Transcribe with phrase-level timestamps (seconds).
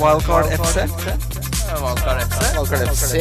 [0.00, 0.76] Wildcard FC.
[1.82, 2.40] Wildcard FC.
[2.56, 3.12] Wildcard FC.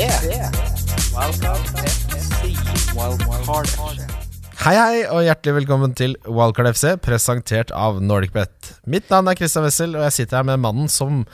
[2.95, 4.05] Wildcard FC.
[4.61, 8.71] Hei, hei, og hjertelig velkommen til Wildcard FC, presentert av NordicBet.
[8.87, 11.25] Mitt navn er Christian Wessel, og jeg sitter her med mannen som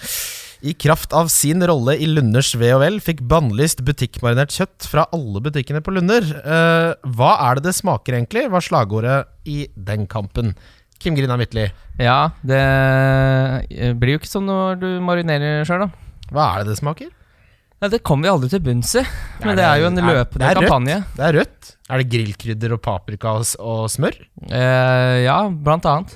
[0.65, 5.83] i kraft av sin rolle i Lunders VHL fikk bannlyst butikkmarinert kjøtt fra alle butikkene
[5.85, 6.25] på Lunder.
[6.39, 8.47] Eh, hva er det det smaker, egentlig?
[8.49, 10.55] var slagordet i den kampen.
[10.99, 11.67] Kim Grina Midtly,
[12.01, 16.27] Ja, det eh, blir jo ikke sånn når du marinerer sjøl, da.
[16.33, 17.09] hva er det det smaker?
[17.77, 19.03] Ja, det kommer vi aldri til bunns i,
[19.43, 20.65] men det, det er jo en er- løpende det er rødt.
[20.65, 20.95] kampanje.
[21.17, 21.73] Det er rødt.
[21.87, 24.17] Er det grillkrydder og paprika og, og smør?
[24.49, 26.15] Eh, ja, blant annet.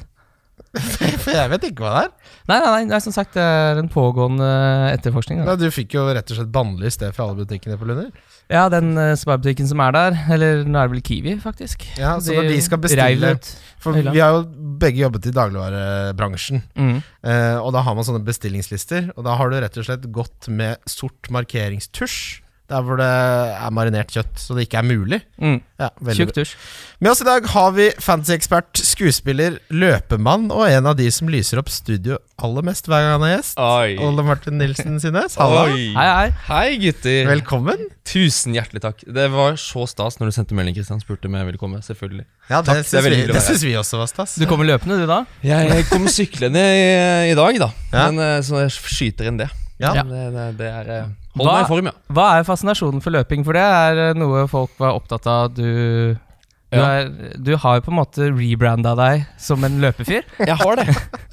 [0.72, 2.12] For jeg vet ikke hva det er.
[2.50, 4.48] Nei, nei, nei, er som sagt det er en pågående
[4.96, 5.44] etterforskning.
[5.44, 5.52] Da.
[5.54, 8.10] Nei, du fikk jo rett og slett bannlyst det fra alle butikkene på Lunder.
[8.52, 11.86] Ja, den uh, sparbutikken som er der, eller nå er det vel Kiwi, faktisk.
[12.00, 13.34] Ja, så når de skal bestille.
[13.82, 14.44] For vi har jo
[14.82, 16.62] begge jobbet i dagligvarebransjen.
[16.76, 17.00] Mm.
[17.24, 20.52] Uh, og da har man sånne bestillingslister, og da har du rett og slett gått
[20.52, 22.42] med sort markeringstusj.
[22.72, 25.20] Der hvor det er marinert kjøtt, så det ikke er mulig.
[25.42, 25.58] Mm.
[25.82, 26.54] Ja, Tjukk tusj.
[27.02, 31.60] Med oss i dag har vi fantasyekspert, skuespiller, løpemann og en av de som lyser
[31.60, 33.58] opp studio aller mest hver gang han er gjest.
[33.62, 33.96] Oi.
[34.02, 35.36] Ole Martin Nilsen Sines.
[35.42, 35.66] Halla.
[35.70, 35.90] Oi.
[35.98, 36.28] Hei, hei.
[36.48, 37.26] Hei, gutter.
[37.30, 37.88] Velkommen.
[38.08, 39.04] Tusen hjertelig takk.
[39.06, 41.02] Det var så stas når du sendte melding, Kristian.
[41.04, 41.82] Spurte om jeg ville komme.
[41.86, 42.26] Selvfølgelig.
[42.48, 44.38] Ja, det Takk, syns det, vi, det syns vi også var stas.
[44.42, 45.24] Du kommer løpende, du, da?
[45.46, 46.86] Jeg kom syklende i,
[47.34, 47.72] i dag, da.
[47.92, 48.06] Ja.
[48.10, 49.50] Men eh, Så jeg skyter inn det.
[49.82, 49.96] Ja.
[50.06, 51.94] Det, det, det er eh, Hold Hva- meg i form, ja.
[52.12, 53.46] Hva er fascinasjonen for løping?
[53.48, 55.54] For det er eh, noe folk var opptatt av.
[55.56, 56.86] Du, du, Ja.
[57.02, 60.24] er, du har jo på en måte rebranda deg som en løpefyr.
[60.52, 60.86] Jeg har det.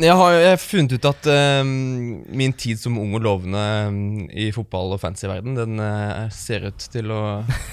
[0.02, 4.00] Jeg har, jeg har funnet ut at eh, min tid som ung og lovende um,
[4.30, 7.22] i fotball- og fantasyverden, den uh, ser ut til å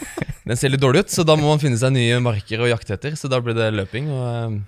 [0.50, 2.94] Den ser litt dårlig ut, så da må man finne seg nye marker å jakte
[2.98, 3.16] etter.
[3.18, 4.10] Så da blir det løping.
[4.14, 4.26] og...
[4.50, 4.60] Um,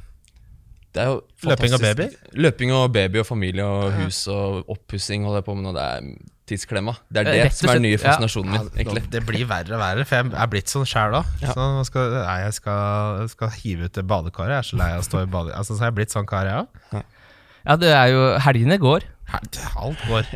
[0.96, 2.06] det er jo Løping og baby?
[2.42, 5.74] Løping og baby og familie og hus og oppussing holder jeg på med nå.
[5.76, 6.08] Det er
[6.48, 6.94] tidsklemma.
[7.12, 8.62] Det er det Rett som er den nye fascinasjonen ja.
[8.62, 9.04] min, Ja, egentlig.
[9.14, 11.34] Det blir verre og verre, for jeg er blitt sånn sjæl òg.
[11.44, 11.56] Ja.
[11.58, 14.56] Så skal, nei, jeg skal, skal hive ut det badekaret.
[14.56, 15.54] Jeg er så lei av å stå i bade...
[15.58, 17.04] Altså, så har jeg blitt sånn kar, jeg òg.
[17.68, 19.06] Ja, det er jo Helgene går.
[19.36, 20.32] Alt går.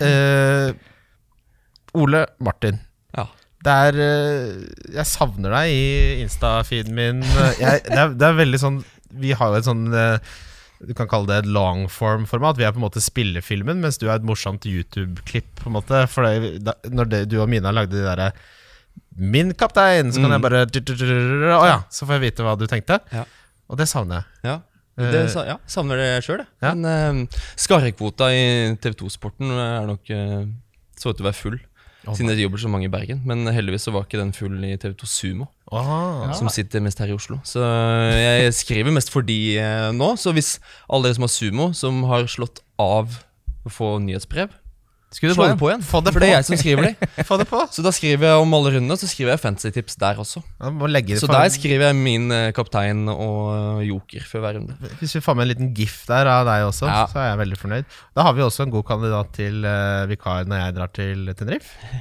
[0.00, 0.72] uh,
[2.00, 2.80] Ole Martin.
[3.14, 3.28] Ja.
[3.64, 4.64] Det er eh,
[4.96, 5.84] Jeg savner deg i
[6.24, 7.22] Insta-feeden min.
[7.60, 8.80] Jeg, det, er, det er veldig sånn
[9.22, 10.34] Vi har jo et sånn eh,
[10.82, 12.56] Du kan kalle det et longform-format.
[12.58, 15.46] Vi er på en måte spillefilmen, mens du er et morsomt YouTube-klipp.
[15.62, 18.32] på en måte For det, Når det, du og Mina lagde de derre
[19.16, 20.10] Min kaptein!
[20.12, 20.36] Så kan Mm.
[20.36, 20.66] jeg bare
[21.58, 22.98] Å ja, så får jeg vite hva du tenkte.
[23.12, 23.24] Ja.
[23.70, 24.50] Og det savner jeg.
[24.50, 24.56] Ja.
[24.96, 26.46] Det, Eh, ja, savner det sjøl, jeg.
[26.62, 26.74] Ja.
[26.74, 30.44] Men uh, skarrekvota i TV2-sporten er nok uh,
[30.96, 31.56] så ut til å være full.
[32.04, 33.22] Å, Siden jeg jobber så mange i Bergen.
[33.28, 36.32] Men heldigvis så var ikke den full i TV2 Sumo, Aha.
[36.36, 37.38] som sitter mest her i Oslo.
[37.48, 40.10] Så jeg skriver mest for de eh, nå.
[40.20, 43.16] Så hvis alle dere som har Sumo, som har slått av
[43.64, 44.52] å få nyhetsbrev,
[45.14, 45.82] Skulle du bare på igjen.
[45.86, 47.08] Få det For det er jeg som skriver de.
[47.28, 47.60] Få det på!
[47.70, 50.40] Så da skriver jeg om alle rundene, så skriver jeg fantasy-tips der også.
[50.58, 51.36] Ja, må legge det Så på.
[51.36, 54.74] der skriver jeg min eh, kaptein og eh, joker før hver runde.
[54.98, 57.04] Hvis vi får med en liten gif der av deg også, Ja.
[57.12, 57.96] så er jeg veldig fornøyd.
[58.18, 61.92] Da har vi også en god kandidat til uh, vikar når jeg drar til Tenerife.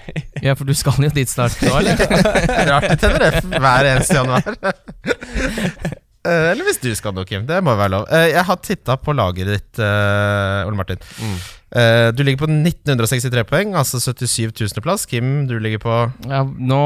[0.41, 2.01] Ja, for du skal jo dit snart nå, eller?
[2.01, 4.49] Jeg drar til Tenerife hver eneste januar.
[6.23, 7.41] Eh, eller hvis du skal noe, Kim.
[7.43, 8.05] Det må være lov.
[8.31, 11.01] Jeg har titta på laget ditt, Ole Martin.
[11.19, 11.33] Mm.
[11.73, 15.07] Eh, du ligger på 1963 poeng, altså 77 000.-plass.
[15.09, 15.95] Kim, du ligger på
[16.29, 16.81] Ja, nå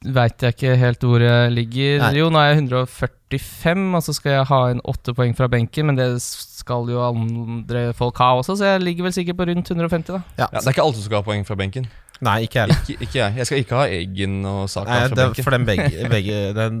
[0.00, 1.98] veit jeg ikke helt hvor jeg ligger.
[2.02, 2.12] Nei.
[2.18, 5.90] Jo, nå er jeg 145, og så skal jeg ha inn åtte poeng fra benken,
[5.90, 9.70] men det skal jo andre folk ha også, så jeg ligger vel sikkert på rundt
[9.70, 10.22] 150, da.
[10.40, 11.86] Ja, Ja, det er ikke alle som skal ha poeng fra benken.
[12.20, 12.74] Nei, ikke jeg.
[12.76, 13.36] Ikke, ikke jeg.
[13.40, 15.44] Jeg skal ikke ha Eggen og Saka Nei, fra det, benken.
[15.46, 16.80] for den, begge, begge, den,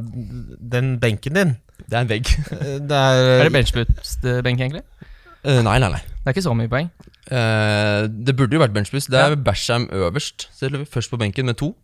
[0.74, 1.54] den benken din
[1.86, 2.28] Det er en vegg.
[2.58, 4.82] eh, Det er, Er det benchboost-benk, egentlig?
[5.44, 6.00] Eh, nei, nei, nei.
[6.20, 6.90] Det er ikke så mye poeng.
[7.30, 9.10] Uh, det burde jo vært benchboost.
[9.12, 10.48] Det er Basham øverst.
[10.52, 11.74] Så det er Først på benken med to.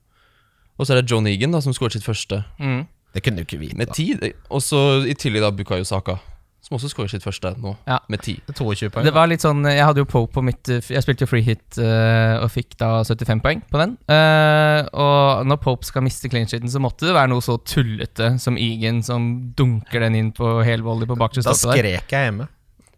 [0.77, 2.87] Og så er det John Egan da, som skåret sitt første Mm.
[3.15, 3.77] Det kunne du ikke vite.
[3.77, 4.12] med ti.
[4.50, 6.19] Og så i tillegg da Bukayo Saka,
[6.61, 7.99] som også skårer sitt første nå, Ja.
[8.11, 8.34] med ti.
[8.47, 11.41] Det var litt sånn Jeg hadde jo Pope på mitt eh, Jeg spilte jo free
[11.41, 13.97] hit uh, og fikk da 75 poeng på den.
[14.10, 18.39] Uh, og når Pope skal miste clean sheeten, så måtte det være noe så tullete
[18.39, 22.48] som Egan som dunker den inn på helvolley på bakre Da skrek jeg hjemme.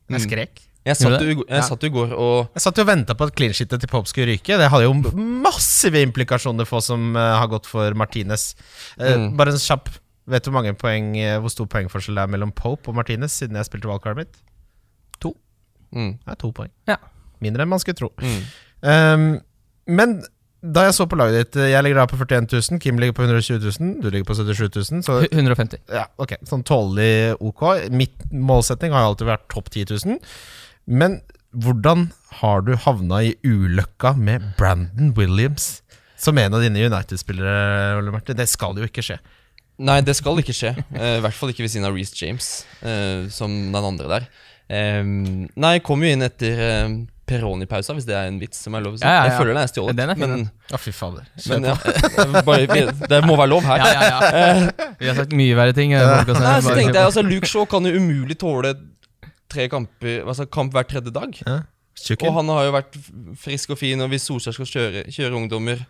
[0.08, 0.26] Jeg Mm.
[0.30, 0.64] skrek.
[0.86, 1.60] Jeg satt, jo, jeg Ja.
[1.60, 4.08] satt jo i går og Jeg satt jo og venta på at clean-shitet til Pope
[4.08, 4.56] skulle ryke.
[4.56, 8.54] Det hadde jo massive implikasjoner for oss som eh, har gått for Martinez.
[8.98, 9.36] Eh, Mm.
[9.36, 9.88] Bare en kjapp
[10.28, 13.32] Vet du hvor mange poeng eh, Hvor stor poengforskjell det er mellom Pope og Martinez
[13.32, 14.36] siden jeg spilte valgkaret mitt?
[15.94, 16.68] mm, Det er to poeng.
[16.86, 16.96] Ja.
[17.40, 18.10] Mindre enn man skulle tro.
[18.18, 18.42] mm.
[18.82, 19.40] Um,
[19.86, 20.22] men
[20.60, 23.14] da jeg så på laget ditt eh, Jeg ligger da på 41 000, Kim ligger
[23.14, 25.02] på 120 000, du ligger på 77 000.
[25.06, 25.78] Så 150.
[25.94, 27.62] ja, ok, sånn tålelig ok.
[27.94, 30.18] Mitt målsetting har alltid vært topp 10 000.
[30.90, 31.20] Men
[31.54, 32.08] hvordan
[32.40, 35.78] har du havna i ulykka med Brandon Williams
[36.18, 38.36] som en av dine United-spillere, Ole Martin?
[38.38, 39.20] Det skal jo ikke skje.
[39.78, 40.72] Nei, det skal ikke skje.
[40.98, 42.48] Eh, I hvert fall ikke ved siden av Reece James,
[42.82, 44.26] eh, som den andre der.
[44.68, 46.58] Nei, jeg kom jo inn etter
[47.28, 49.04] Peroni-pausa, hvis det er en vits som er lov å si.
[49.04, 49.30] Ja, ja, ja.
[49.30, 51.26] Jeg føler den er stjålet, Den er men, Å, fy fader.
[51.52, 51.74] men ja,
[52.24, 53.84] eh, bare, det må være lov her.
[53.84, 54.88] Ja, ja, ja.
[55.00, 55.92] Vi har sagt mye verre ting.
[55.92, 56.00] i.
[56.00, 58.74] Nei, så tenkte jeg, altså Luke Shaw kan jo umulig tåle
[59.48, 61.36] tre kamper Altså kamp hver tredje dag.
[61.44, 61.60] Ja.
[62.18, 62.96] Og han har jo vært
[63.42, 65.80] frisk og fin, og hvis Solskjær skal kjøre, kjøre ungdommer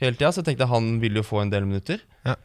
[0.00, 2.00] hele tida, så tenkte jeg han vil jo få en del minutter.
[2.26, 2.38] Ja.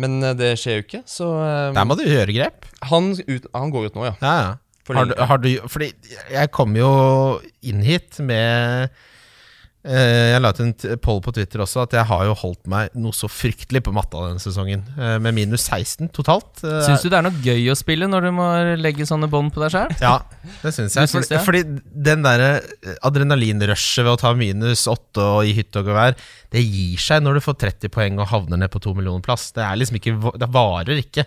[0.00, 2.68] Men eh, det skjer jo ikke, så eh, Der må du gjøre grep.
[2.90, 4.14] han, ut, han går ut nå, ja.
[4.20, 4.52] Ja, ja.
[4.82, 5.92] For Har du, har du, fordi
[6.32, 6.90] jeg kom jo
[7.62, 8.90] inn hit med
[9.82, 13.10] Jeg la ut en poll på Twitter også at jeg har jo holdt meg noe
[13.16, 14.84] så fryktelig på matta denne sesongen.
[14.94, 16.62] Eh, med minus 16 totalt.
[16.62, 18.46] Eh, Syns du det er noe gøy å spille når du må
[18.78, 19.96] legge sånne bånd på deg sjøl?
[19.98, 20.20] Ja,
[20.62, 21.10] det syns jeg.
[21.10, 21.40] Synes det?
[21.42, 21.64] fordi
[22.06, 22.60] den derre
[23.02, 26.14] adrenalinrushet ved å ta minus 8 og i hytte og gevær,
[26.52, 29.50] det gir seg når du får 30 poeng og havner ned på 2 millioner plass.
[29.56, 31.24] Det er liksom ikke Det varer ikke.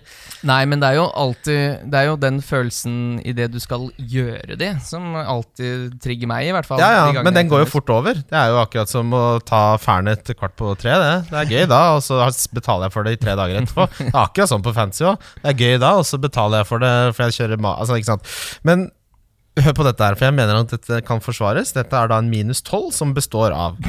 [0.47, 3.87] Nei, men det er jo alltid Det er jo den følelsen i det du skal
[3.97, 6.79] gjøre det, som alltid trigger meg, i hvert fall.
[6.81, 8.13] Ja, ja, men den går jo fort over.
[8.15, 10.95] Det er jo akkurat som å ta Fernet kvart på tre.
[11.01, 12.19] Det Det er gøy da, og så
[12.55, 13.87] betaler jeg for det i tre dager etterpå.
[13.97, 15.25] Det er akkurat sånn på fancy òg.
[15.41, 17.75] Det er gøy da, og så betaler jeg for det for jeg kjører ma...
[17.79, 18.35] Altså, ikke sant.
[18.67, 18.89] Men
[19.61, 21.73] hør på dette her, for jeg mener at dette kan forsvares.
[21.75, 23.79] Dette er da en minus tolv som består av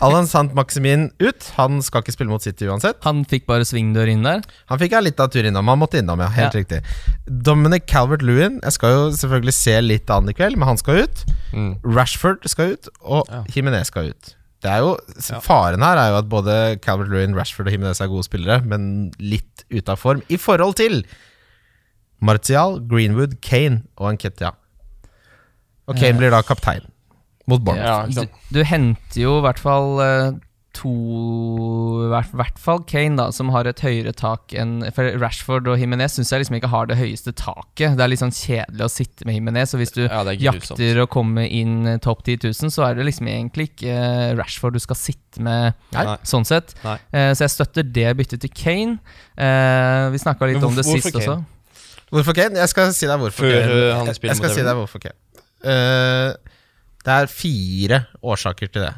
[0.00, 1.46] Alan Sant Maximin ut.
[1.56, 3.00] Han skal ikke spille mot City uansett.
[3.02, 4.44] Han fikk bare svingdør inn der.
[4.70, 5.66] Han fikk litt av tur innom.
[5.66, 6.28] Han måtte innom, ja.
[6.28, 6.60] Helt Ja.
[6.60, 6.82] riktig.
[7.26, 11.24] Dominic Calvert-Lewin Jeg skal jo selvfølgelig se litt an i kveld, men han skal ut.
[11.52, 11.76] Mm.
[11.82, 13.42] Rashford skal ut, og Ja.
[13.48, 14.34] Jimenez skal ut.
[14.60, 14.96] Det er jo,
[15.40, 19.64] Faren her er jo at både Calvert-Lewin, Rashford og Jimenez er gode spillere, men litt
[19.70, 21.04] ute av form i forhold til
[22.20, 24.50] Martial, Greenwood, Kane og Anketia.
[25.86, 26.84] Og Kane blir da kaptein
[27.48, 28.12] mot Bournemouth.
[28.14, 30.36] Ja, Du, du henter jo i hvert fall eh,
[30.78, 30.90] to
[32.04, 35.80] I hvert, hvert fall Kane, da, som har et høyere tak enn For Rashford og
[35.80, 37.96] Jimenez syns jeg liksom ikke har det høyeste taket.
[37.98, 41.00] Det er litt sånn kjedelig å sitte med Jimenez, og hvis du Ja, er jakter
[41.02, 44.78] å komme inn eh, topp 10 000, så er det liksom egentlig ikke eh, Rashford
[44.78, 46.04] du skal sitte med Nei.
[46.28, 46.76] Sånn sett.
[46.84, 46.98] Nei.
[47.10, 49.00] Eh, så jeg støtter det byttet til Kane.
[49.34, 51.40] Eh, vi snakka litt Men om det sist også.
[52.12, 52.56] Hvorfor Kane?
[52.60, 53.72] Jeg skal si deg hvorfor Før, Kane.
[53.74, 55.18] uh, han Jeg- spiller skal si deg hvorfor Kane.
[55.64, 56.30] Eh,
[57.08, 58.94] det er fire årsaker til det.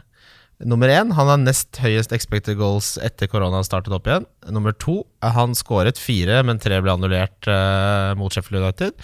[0.60, 4.26] Nummer én, han har nest høyest expected goals etter korona startet opp igjen.
[4.52, 8.98] Nummer to, han skåret fire, men tre ble annullert uh, mot Sheffield United.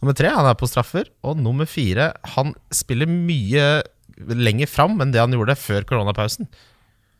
[0.00, 1.10] Nummer tre, han er på straffer.
[1.28, 3.82] Og nummer fire, han spiller mye
[4.16, 6.48] lenger fram enn det han gjorde før koronapausen.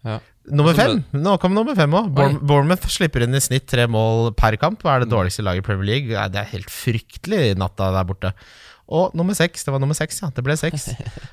[0.08, 0.22] Ja.
[0.50, 1.02] Nummer fem.
[1.14, 2.08] Nå kom nummer fem òg.
[2.16, 4.80] Bournemouth slipper inn i snitt tre mål per kamp.
[4.82, 6.28] Og er det dårligste laget i Premier League.
[6.32, 8.32] Det er helt fryktelig natta der borte.
[8.92, 9.64] Og nummer seks.
[9.64, 10.28] Det var nummer seks, ja.
[10.34, 10.90] Det ble seks.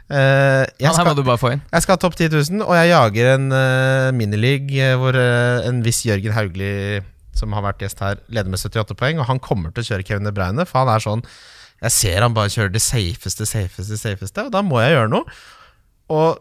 [0.07, 1.63] Uh, jeg, skal, du bare få inn.
[1.73, 5.67] jeg skal ha topp 10 000, og jeg jager en uh, minileague eh, hvor uh,
[5.67, 6.71] en viss Jørgen Haugli,
[7.35, 9.19] som har vært gjest her, leder med 78 poeng.
[9.19, 11.25] Og han kommer til å kjøre Kevin De Bruyne, for han er sånn
[11.83, 15.39] Jeg ser han bare kjører det safeste, safeste, safeste, og da må jeg gjøre noe.
[16.15, 16.39] Og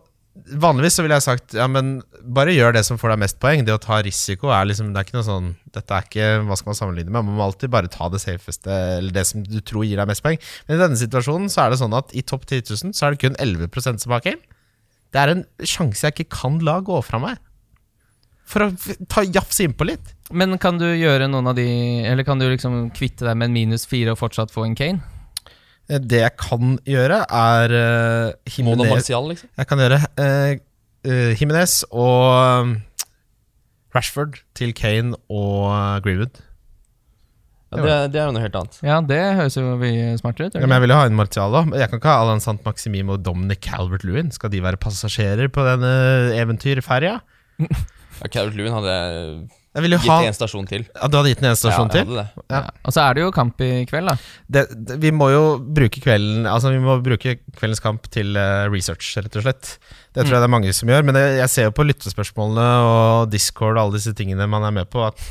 [0.62, 3.64] Vanligvis så ville jeg sagt Ja, men bare gjør det som får deg mest poeng.
[3.66, 6.58] Det å ta risiko er liksom Det er ikke noe sånn Dette er ikke Hva
[6.58, 7.26] skal man sammenligne med?
[7.26, 10.24] Man må alltid bare ta det safeste, eller det som du tror gir deg mest
[10.24, 10.38] poeng.
[10.68, 13.14] Men i denne situasjonen så er det sånn at i topp 10 000 så er
[13.14, 14.40] det kun 11 som har Kane.
[15.12, 17.40] Det er en sjanse jeg ikke kan la gå fra meg.
[18.48, 18.70] For å
[19.12, 20.14] ta jafse innpå litt.
[20.32, 21.68] Men kan du gjøre noen av de
[22.04, 25.17] Eller kan du liksom kvitte deg med en minus fire og fortsatt få en Kane?
[25.88, 29.48] Eh, Det jeg kan gjøre, er uh, Mona Jimenez Martial, liksom.
[29.56, 32.76] Jeg kan gjøre uh, Jimenez og um,
[33.96, 36.42] Rashford til Kane og uh, Greenwood.
[37.68, 38.76] Ja, det, det er jo noe helt annet.
[38.80, 39.64] Ja, det høres jo
[40.16, 40.54] smartere ut.
[40.56, 41.74] Ja, men jeg vil jo ha en Martial òg.
[41.76, 44.30] Jeg kan ikke ha Alan Sant Maximim og Dominic Calvert-Lewin.
[44.32, 45.90] Skal de være passasjerer på denne
[46.32, 47.18] eventyrferja?
[47.60, 49.36] Ja, Calvert-Lewin hadde jeg
[49.78, 50.84] Jeg ville jo gitt ha en stasjon til.
[50.90, 52.16] ja, Du hadde gitt den en stasjon ja, til?
[52.18, 52.24] Ja.
[52.50, 52.62] Ja.
[52.82, 54.16] Og så er det jo kamp i kveld, da.
[54.50, 58.66] Det, det, vi må jo bruke kvelden Altså vi må bruke kveldens kamp til uh,
[58.72, 59.76] research, rett og slett.
[60.10, 61.06] Det tror jeg det er mange som gjør.
[61.06, 64.74] Men jeg, jeg ser jo på lyttespørsmålene og Discord og alle disse tingene man er
[64.80, 65.22] med på, at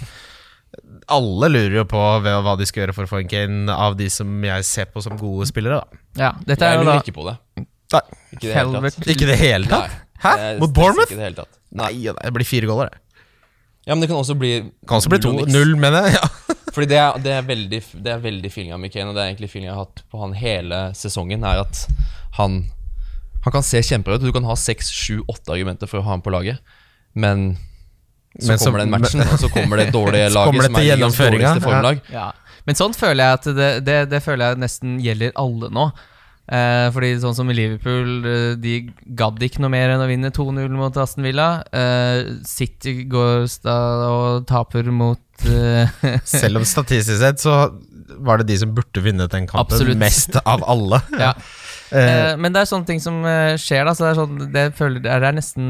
[1.11, 4.07] alle lurer jo på hva de skal gjøre for å få en Kane av de
[4.11, 5.81] som jeg ser på som gode spillere.
[5.83, 7.37] da Ja, dette er Jeg jo lurer da ikke på det.
[7.95, 8.03] Nei.
[8.35, 9.07] Ikke i det hele tatt.
[9.13, 9.99] Ikke det hele tatt?
[10.23, 10.33] Hæ?
[10.61, 11.13] Mot Bournemouth?
[11.77, 13.03] Nei, det blir fire goller, det.
[13.87, 14.49] Ja, men det kan også bli
[14.87, 15.55] Kan også bli null og niks.
[15.55, 16.17] 2-0, mener jeg.
[16.19, 16.29] Ja.
[16.75, 19.29] Fordi det er, det er veldig Det er veldig feelinga av Kane, og det er
[19.31, 21.85] egentlig feelinga jeg har hatt på han hele sesongen, er at
[22.37, 22.57] han
[23.45, 26.03] Han kan se kjempebra ut, og du kan ha seks, sju, åtte argumenter for å
[26.03, 26.59] ha ham på laget,
[27.15, 27.55] men
[28.37, 30.75] så Men så- kommer den matchen, og så kommer det dårlige Så laget, det som
[30.75, 32.01] er gjennomføringa, dårligste formlag.
[32.11, 32.25] Ja.
[32.67, 35.85] Men sånn føler jeg at det, det, det føler jeg nesten gjelder alle nå.
[36.47, 38.75] Eh, fordi sånn som i Liverpool, eh, de
[39.19, 41.49] gadd ikke noe mer enn å vinne 2-0 mot Aston Villa.
[41.75, 45.91] Eh, City går og taper mot eh,
[46.23, 47.59] Selv om statistisk sett så
[48.23, 49.99] var det de som burde vunnet den kampen Absolutt.
[49.99, 51.03] mest av alle.
[51.27, 51.33] Ja.
[51.87, 53.93] Eh, Eh, men det er sånne ting som skjer, da.
[53.95, 55.69] Så det er, sånn, det, føler, det er nesten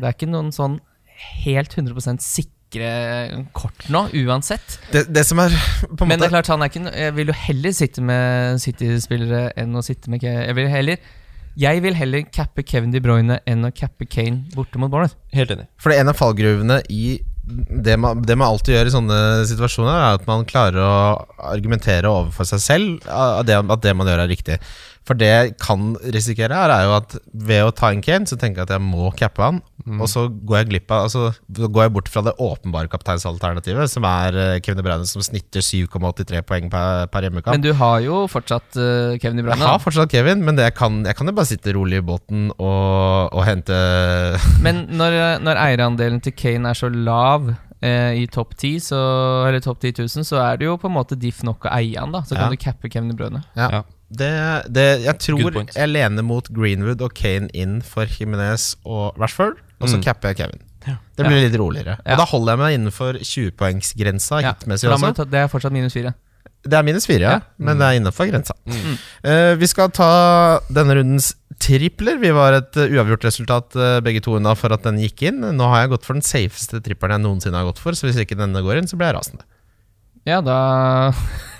[0.00, 0.78] Det er ikke noen sånn
[1.44, 2.16] helt 100
[2.70, 4.78] sikre kort nå, uansett.
[4.92, 5.50] det, det som er
[5.96, 8.60] på en Men det er klart, han er ikke jeg vil jo heller sitte med
[8.62, 11.00] City-spillere enn å sitte med Ke Jeg vil heller
[11.58, 15.18] Jeg vil heller cappe Kevin De Bruyne enn å cappe Kane borte mot Bournemouth.
[15.34, 15.66] Helt enig.
[15.80, 17.18] For det er en av fallgruvene i
[17.50, 19.18] det man, det man alltid gjør i sånne
[19.50, 20.98] situasjoner, er at man klarer å
[21.50, 24.58] argumentere overfor seg selv at det, at det man gjør, er riktig.
[25.10, 28.36] For det jeg kan risikere her, er jo at ved å ta en Kane, så
[28.38, 29.56] tenker jeg at jeg må cappe han.
[29.96, 34.04] Og så går jeg glipp av Altså går jeg bort fra det åpenbare kapteinsalternativet, som
[34.06, 37.56] er eh, Kevin De Bruyne, som snitter 7,83 poeng per, per hjemmekamp.
[37.56, 40.76] Men du har jo fortsatt uh, Kevin De Jeg har fortsatt Kevin, men det jeg
[40.78, 43.74] kan, jeg kan jo bare sitte rolig i båten og, og hente
[44.66, 47.50] Men når, når eierandelen til Kane er så lav
[47.82, 49.00] eh, i topp 10, så,
[49.48, 51.98] eller topp 10 000, så er det jo på en måte diff nok å eie
[51.98, 52.22] han, da.
[52.22, 52.44] Så Ja.
[52.44, 53.42] kan du cappe Kevin De Bruyne.
[53.58, 53.82] Ja.
[54.10, 54.30] Det,
[54.74, 59.88] det, jeg tror jeg lener mot Greenwood og Kane inn for Jimenez og Rashford, og
[59.88, 60.02] så Mm.
[60.02, 60.60] capper jeg Kevin.
[60.88, 60.96] Ja.
[61.16, 61.98] Det blir litt roligere.
[62.04, 62.14] Ja.
[62.16, 65.26] Og da holder jeg meg innenfor 20-poengsgrensa Ja, hitmessig også.
[65.30, 66.14] det er fortsatt minus fire.
[66.64, 67.40] Det er minus fire, ja, Ja.
[67.58, 68.52] men det er innenfor grensa.
[68.66, 68.98] Mm.
[69.24, 72.18] Uh, vi skal ta denne rundens tripler.
[72.20, 75.40] Vi var et uh, uavgjort resultat uh, begge to unna for at den gikk inn.
[75.40, 78.18] Nå har jeg gått for den safeste trippelen jeg noensinne har gått for, så hvis
[78.24, 79.44] ikke denne går inn, så blir jeg rasende.
[80.28, 80.56] Ja, da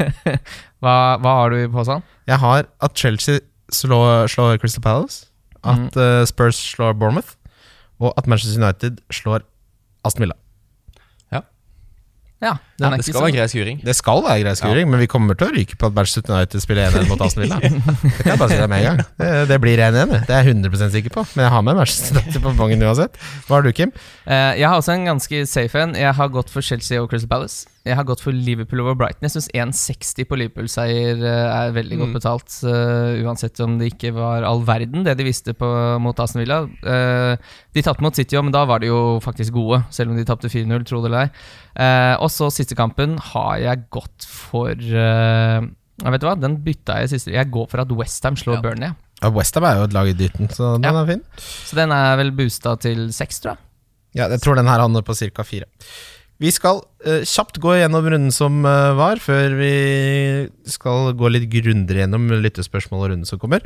[0.83, 2.05] hva, hva har du i posen?
[2.29, 3.41] Jeg har at Chelsea
[3.73, 5.29] slår, slår Crystal Palace,
[5.65, 7.37] at uh, Spurs slår Bournemouth,
[8.01, 9.45] og at Manchester United slår
[10.05, 10.37] Aston Villa.
[11.33, 11.43] Ja.
[12.43, 13.81] Ja, den Det skal være grei skuring.
[13.85, 16.65] Det skal være grei skuring, men vi kommer til å ryke på at Manchester United
[16.65, 17.59] spiller 1-1 mot Aston Villa.
[17.65, 19.03] Det kan jeg bare si deg med en gang.
[19.21, 20.23] Det, det blir 1-1, det.
[20.31, 21.27] er jeg 100% sikker på.
[21.37, 23.21] Men jeg har med Manchester United på bongen uansett.
[23.49, 23.93] Hva har du, Kim?
[24.27, 25.95] Uh, jeg har også en ganske safe en.
[25.99, 27.69] Jeg har gått for Chelsea og Crystal Palace.
[27.89, 29.25] Jeg har gått for Liverpool over Brighton.
[29.25, 32.17] Jeg syns 1,60 på Liverpool-seier eh, er veldig godt Mm.
[32.19, 32.57] betalt.
[32.69, 35.65] eh, uansett om det ikke var all verden, det de visste på,
[36.05, 36.59] mot Aston Villa.
[36.85, 37.41] Uh,
[37.73, 40.51] de tapte mot City, men da var de jo faktisk gode, selv om de tapte
[40.53, 41.31] 4-0, tro det eller ei.
[41.81, 45.61] Uh, og så siste kampen har jeg gått for uh,
[46.01, 48.63] Vet du hva, den bytta jeg siste Jeg går for at Westham slår Ja.
[48.65, 48.89] Burnley.
[48.93, 48.95] ja.
[49.21, 51.03] Ja, Westham er jo et lag i dytten, så den Ja.
[51.03, 51.21] er fin.
[51.37, 53.59] Så den er vel boosta til seks, tror jeg.
[54.17, 55.43] Ja, jeg tror den her handler på ca.
[55.45, 55.67] fire.
[56.41, 59.73] Vi skal uh, kjapt gå gjennom runden som uh, var, før vi
[60.73, 63.61] skal gå litt grundigere gjennom lyttespørsmål og runden som kommer.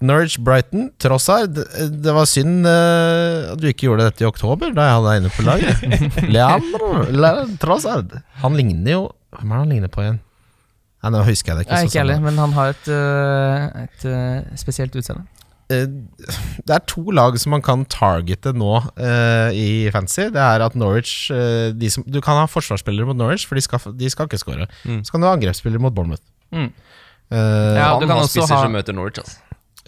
[0.00, 1.58] Norwich-Brighton, Trossard.
[1.66, 5.10] eh, Det var synd uh, at du ikke gjorde dette i oktober, da jeg hadde
[5.12, 5.84] deg inne på laget.
[6.38, 8.16] Leandro Le- Trossard.
[8.44, 9.02] Han ligner jo
[9.34, 10.20] Hvem er det han ligner på igjen?
[11.04, 11.74] Nei, Nå husker jeg det ikke.
[11.76, 12.26] Nei, så ikke heller, sånn.
[12.30, 12.86] men han har et,
[13.84, 15.26] et spesielt utseende.
[15.72, 15.86] Eh,
[16.66, 20.26] Det er to lag som man kan targete nå uh, i fantasy.
[20.34, 23.64] Det er at Norwich uh, de som, Du kan ha forsvarsspillere mot Norwich, for de
[23.64, 24.66] skal, de skal ikke skåre.
[24.84, 25.00] Mm.
[25.04, 26.22] Så kan du ha angrepsspillere mot Bournemouth.
[26.52, 26.68] Mm.
[27.32, 27.38] Uh,
[27.80, 29.18] Ja, du kan også spisser ha- som møter Norwich.
[29.18, 29.38] Altså.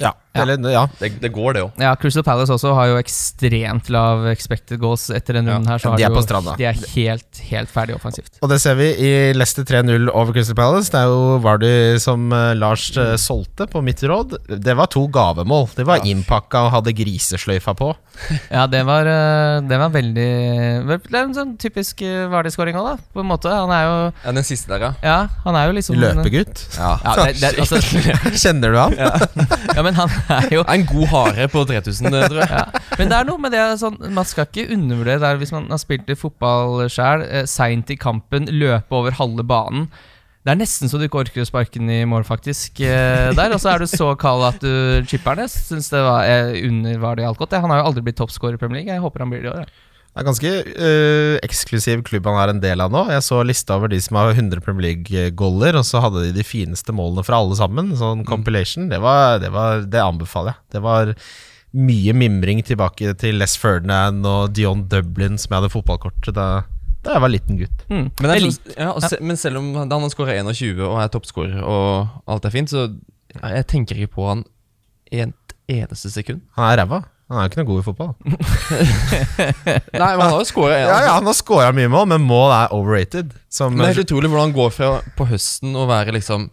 [0.01, 0.13] ja.
[0.43, 0.85] Eller, ja.
[1.01, 1.81] Det, det går, det òg.
[1.83, 5.79] Ja, Crystal Palace også har jo ekstremt lav expected goals etter den Ja, runden her.
[5.83, 6.55] Så de er jo, på stranda.
[6.59, 8.39] De er helt, helt ferdig offensivt.
[8.43, 10.91] Og det ser vi i Leicester 3-0 over Crystal Palace.
[10.93, 14.37] Det er jo Vardy som eh, Lars eh, solgte på mitt råd.
[14.63, 15.69] Det var to gavemål.
[15.77, 16.11] Det var Ja.
[16.13, 17.93] innpakka og hadde grisesløyfa på.
[18.51, 20.27] Ja, det var, øh, det var veldig
[20.87, 22.01] Det er en sånn typisk
[22.33, 23.11] Vardy-skåring òg, da.
[23.13, 23.51] På en måte.
[23.53, 24.93] Han er jo Ja, den siste der, ja.
[25.05, 26.63] Ja, han er jo liksom Løpegutt.
[26.79, 27.81] Ja, Ja, det, det, altså,
[28.47, 28.95] Kjenner du han?
[29.77, 32.51] ja, men han er jo En god hare på 3000, tror jeg.
[32.51, 32.65] ja.
[32.99, 35.81] Men det er noe med det sånn, Man skal ikke undervurdere det hvis man har
[35.83, 39.89] spilt i fotball sjøl, eh, seint i kampen, løpe over halve banen.
[40.47, 42.79] Det er nesten så du ikke orker å sparke den i mål, faktisk.
[42.79, 45.49] Eh, der, Og så er du så kald at du chipper den.
[45.49, 47.57] Jeg syns det var eh, under var det alt godt.
[47.59, 48.95] Han har jo aldri blitt toppscorer i Premier League.
[48.95, 49.67] Jeg håper han blir det i år.
[49.67, 49.83] ja.
[50.17, 53.03] Det er ganske uh, eksklusiv klubb han er en del av nå.
[53.13, 56.45] Jeg så lista over de som har 100 Premier League-goller, og så hadde de de
[56.47, 57.91] fineste målene fra alle sammen.
[58.01, 58.87] Sånn compilation.
[58.89, 60.63] Det, var, det, var, det anbefaler jeg.
[60.73, 61.13] Det var
[61.77, 66.47] mye mimring tilbake til Les Ferdinand og Dion Dublin, som jeg hadde fotballkort til da,
[67.05, 67.85] da jeg var liten gutt.
[67.93, 68.07] Mm.
[68.17, 71.13] Men, sånn- ja, og se, men selv om han han har skåra 21 og er
[71.13, 72.87] toppskårer og alt er fint, så
[73.37, 74.47] jeg tenker ikke på han
[75.13, 76.41] et eneste sekund.
[76.57, 77.03] Han er ræva.
[77.27, 78.11] Han er jo ikke noe god i fotball.
[79.99, 82.53] Nei, men han har jo skåra Ja, ja, Han har scora mye mål, men mål
[82.55, 83.33] er overrated.
[83.51, 86.47] Som, det er helt utrolig hvordan han går fra på høsten å være liksom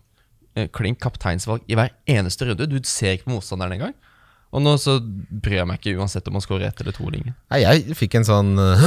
[0.58, 2.66] eh, klink kapteinsvalg i hver eneste runde.
[2.72, 3.94] Du ser ikke på motstanderen engang.
[4.54, 7.34] Og nå så bryr jeg meg ikke uansett om han scorer ett eller to eller.
[7.50, 8.84] Nei, jeg fikk en sånn øh,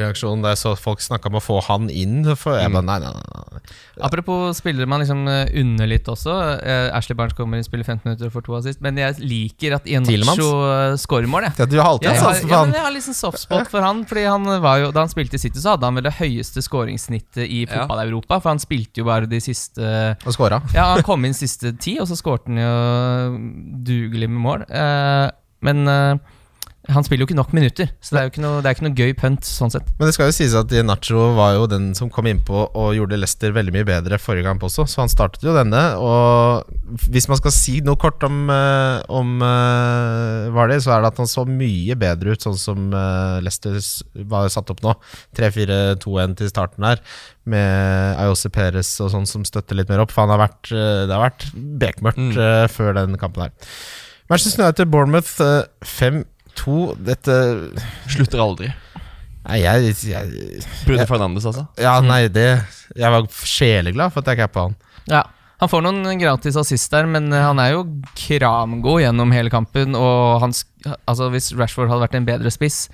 [0.00, 2.20] reaksjon da jeg så folk snakka om å få han inn.
[2.36, 3.62] For jeg bare, nei, nei, nei, nei.
[4.06, 6.34] Apropos spillere man liksom Under unner litt også.
[6.60, 8.82] Eh, Ashley Barnes kommer inn, spiller 15 minutter og får to assist.
[8.84, 11.56] Men jeg liker at Ianacho uh, scorer mål, jeg.
[11.62, 12.74] Ja, du har alltid Jeg har, ja, men han.
[12.76, 14.04] jeg har liksom softspot for han.
[14.08, 16.64] Fordi han var jo, Da han spilte i City, så hadde han vel det høyeste
[16.64, 17.72] skåringssnittet i Ja.
[17.72, 18.40] fotball-Europa.
[18.42, 19.80] For han spilte jo bare de siste
[20.26, 20.60] Og skåra.
[20.76, 22.74] Ja, han kom inn siste ti, og så skårte han jo
[23.86, 24.66] dugelig med mål.
[24.68, 25.05] Eh,
[25.66, 26.32] men eh,
[26.86, 28.94] han spiller jo ikke nok minutter, så det er jo ikke noe, det ikke noe
[28.94, 29.88] gøy punt sånn sett.
[29.98, 33.18] Men det skal jo sies at Nacho var jo den som kom innpå og gjorde
[33.18, 35.80] Leicester veldig mye bedre forrige kamp også, så han startet jo denne.
[35.98, 41.10] Og hvis man skal si noe kort om, eh, om uh, det, så er det
[41.10, 44.94] at han så mye bedre ut sånn som eh, Leicester s- var satt opp nå.
[45.42, 47.02] 3-4-2-1 til starten her,
[47.50, 50.14] med Ayose Perez og sånn som støtter litt mer opp.
[50.14, 51.50] For han har vært, eh, det har vært
[51.82, 52.38] bekmørkt Mm.
[52.38, 53.52] eh, før den kampen her.
[54.28, 56.96] Manchester United Bournemouth eh, 5-2.
[57.06, 57.36] Dette
[58.10, 58.72] Slutter aldri.
[59.46, 61.68] Nei, jeg, jeg Bruno Fernandes, altså.
[61.78, 62.48] Ja, nei, det
[62.98, 64.74] Jeg var sjeleglad for at jeg cappa han.
[65.06, 65.20] Ja,
[65.62, 67.84] Han får noen gratis assist der, men eh, han er jo
[68.18, 69.94] kramgod gjennom hele kampen.
[69.96, 70.52] Og han,
[71.08, 72.88] altså Hvis Rashford hadde vært en bedre spiss,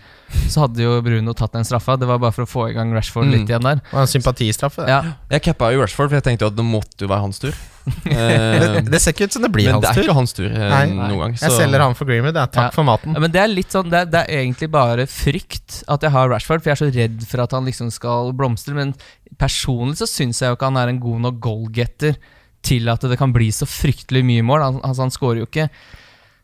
[0.52, 1.96] så hadde jo Bruno tatt den straffa.
[1.98, 3.32] Det var bare for å få i gang Rashford Mm.
[3.38, 3.80] litt igjen der.
[3.90, 4.84] Var en sympatistraffe.
[4.86, 5.00] Ja,
[5.32, 7.56] Jeg cappa jo Rashford, for jeg tenkte jo at det måtte jo være hans tur.
[7.82, 10.46] Det, Eh, det ser ikke ut som det blir men det er ikke hans tur
[10.46, 10.82] eh, Nei.
[10.92, 11.32] noen gang.
[11.40, 12.36] Jeg selger han for Greenwood.
[12.38, 12.44] Ja.
[12.46, 12.74] Takk Ja.
[12.76, 13.14] for maten.
[13.16, 16.12] Ja, Men det er litt sånn det er, det er egentlig bare frykt at jeg
[16.14, 18.74] har Rashford, for jeg er så redd for at han liksom skal blomstre.
[18.78, 18.94] Men
[19.40, 22.16] personlig så syns jeg jo ikke han er en god nok goalgetter
[22.62, 24.62] til at det kan bli så fryktelig mye mål.
[24.68, 25.68] Han, altså, han skårer jo ikke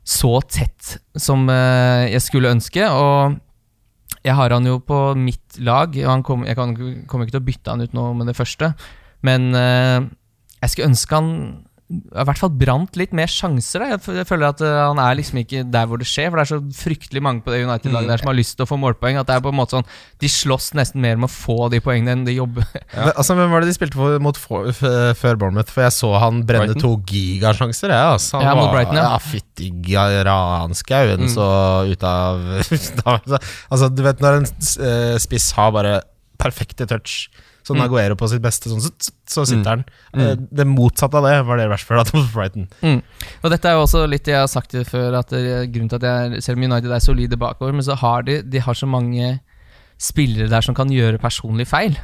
[0.09, 2.83] så tett som eh, jeg skulle ønske.
[2.91, 3.39] Og
[4.25, 6.75] jeg har han jo på mitt lag, og han kom, jeg kan,
[7.07, 8.73] kommer ikke til å bytte han ut nå med det første.
[9.23, 10.01] Men eh,
[10.61, 11.33] jeg skulle ønske han
[11.89, 13.81] i hvert fall brant litt mer sjanser.
[13.81, 13.95] Da.
[14.13, 16.27] Jeg føler at eh, han er liksom ikke der hvor det skjer.
[16.29, 18.11] For det er så fryktelig mange på det United-laget Mm.
[18.11, 19.17] der som har lyst til å få målpoeng.
[19.17, 19.87] At det er på en måte sånn
[20.21, 22.61] De slåss nesten mer med å få de poengene enn de jobber.
[22.93, 23.07] Ja.
[23.17, 24.69] altså, Hvem var det de spilte for, mot for,
[25.17, 25.73] før Bournemouth?
[25.73, 26.83] For jeg så han brenne Brighton.
[26.85, 27.89] to gigasjanser.
[27.89, 28.37] Ja, altså.
[28.37, 29.09] Han Ja, mot var- Brighton, ja.
[29.09, 29.17] ja.
[29.17, 31.33] Fytti granskauen, Mm.
[31.33, 31.49] så
[31.89, 32.37] ut av
[33.71, 36.01] Altså, du vet når en eh, spiss har bare
[36.39, 37.29] perfekte touch,
[37.69, 37.85] sånn Mm.
[37.87, 38.91] Aguero på sitt beste, sånn, så,
[39.29, 39.83] så sitter han.
[40.13, 40.21] Mm.
[40.25, 42.67] Eh, Det motsatte av det var det Rashford hadde mot Brighton.
[43.43, 45.29] Og dette er jo også litt jeg har sagt før, at
[45.71, 48.59] grunnen til at jeg, selv om United er solide bakover, men så har de, de
[48.65, 49.37] har så mange
[49.99, 51.97] spillere der som kan gjøre personlig feil.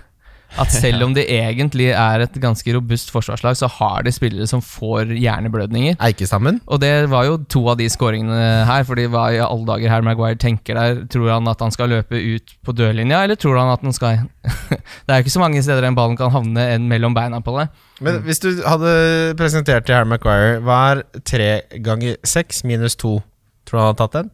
[0.61, 4.63] At selv om det egentlig er et ganske robust forsvarslag, så har de spillere som
[4.63, 5.97] får hjerneblødninger.
[6.03, 6.61] Eikestammen.
[6.65, 10.05] Og det var jo to av de skåringene her, fordi hva i alle dager her
[10.05, 11.01] Maguire tenker der?
[11.11, 14.23] Tror han at han skal løpe ut på dørlinja, eller tror han at han skal
[15.05, 17.55] Det er jo ikke så mange steder den ballen kan havne enn mellom beina på
[17.57, 17.73] deg.
[18.05, 18.91] Men hvis du hadde
[19.39, 21.49] presentert til Harry Maguire, hva er tre
[21.83, 23.17] ganger seks minus to?
[23.65, 24.31] Tror du han hadde tatt den?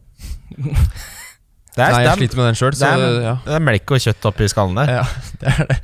[1.72, 2.88] Det er, Nei, jeg er, sliter med den sjøl, det
[3.24, 3.36] ja.
[3.46, 4.96] det er melk og kjøtt oppi skallen der.
[5.00, 5.04] ja.
[5.42, 5.78] Det er det.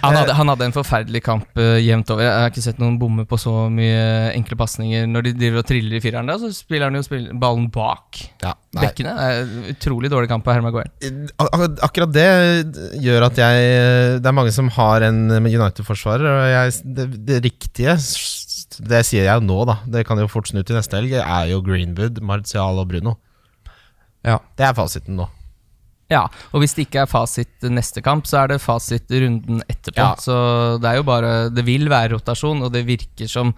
[0.00, 2.24] Han hadde, han hadde en forferdelig kamp uh, jevnt over.
[2.24, 5.04] Jeg har ikke sett noen bomme på så mye enkle pasninger.
[5.10, 8.22] Når de driver og triller i fireren, der, så spiller han jo spiller ballen bak
[8.44, 9.12] Ja, bekkene.
[9.74, 10.92] Utrolig dårlig kamp av Herman Maguire.
[11.42, 12.26] Ak ak- akkurat det
[13.04, 13.68] gjør at jeg
[14.22, 19.32] Det er mange som har en United-forsvarer, og jeg, det, det riktige Det sier jeg
[19.34, 19.80] jo nå, da.
[19.92, 21.18] Det kan jo fort snu til neste helg.
[21.20, 23.18] Er jo Greenwood, Martial og Bruno.
[24.26, 24.40] Ja.
[24.58, 25.28] Det er fasiten nå.
[26.10, 29.98] Ja, og hvis det ikke er fasit neste kamp, så er det fasit runden etterpå.
[29.98, 30.12] Ja.
[30.22, 30.36] Så
[30.82, 33.50] det er jo bare Det vil være rotasjon, og det virker som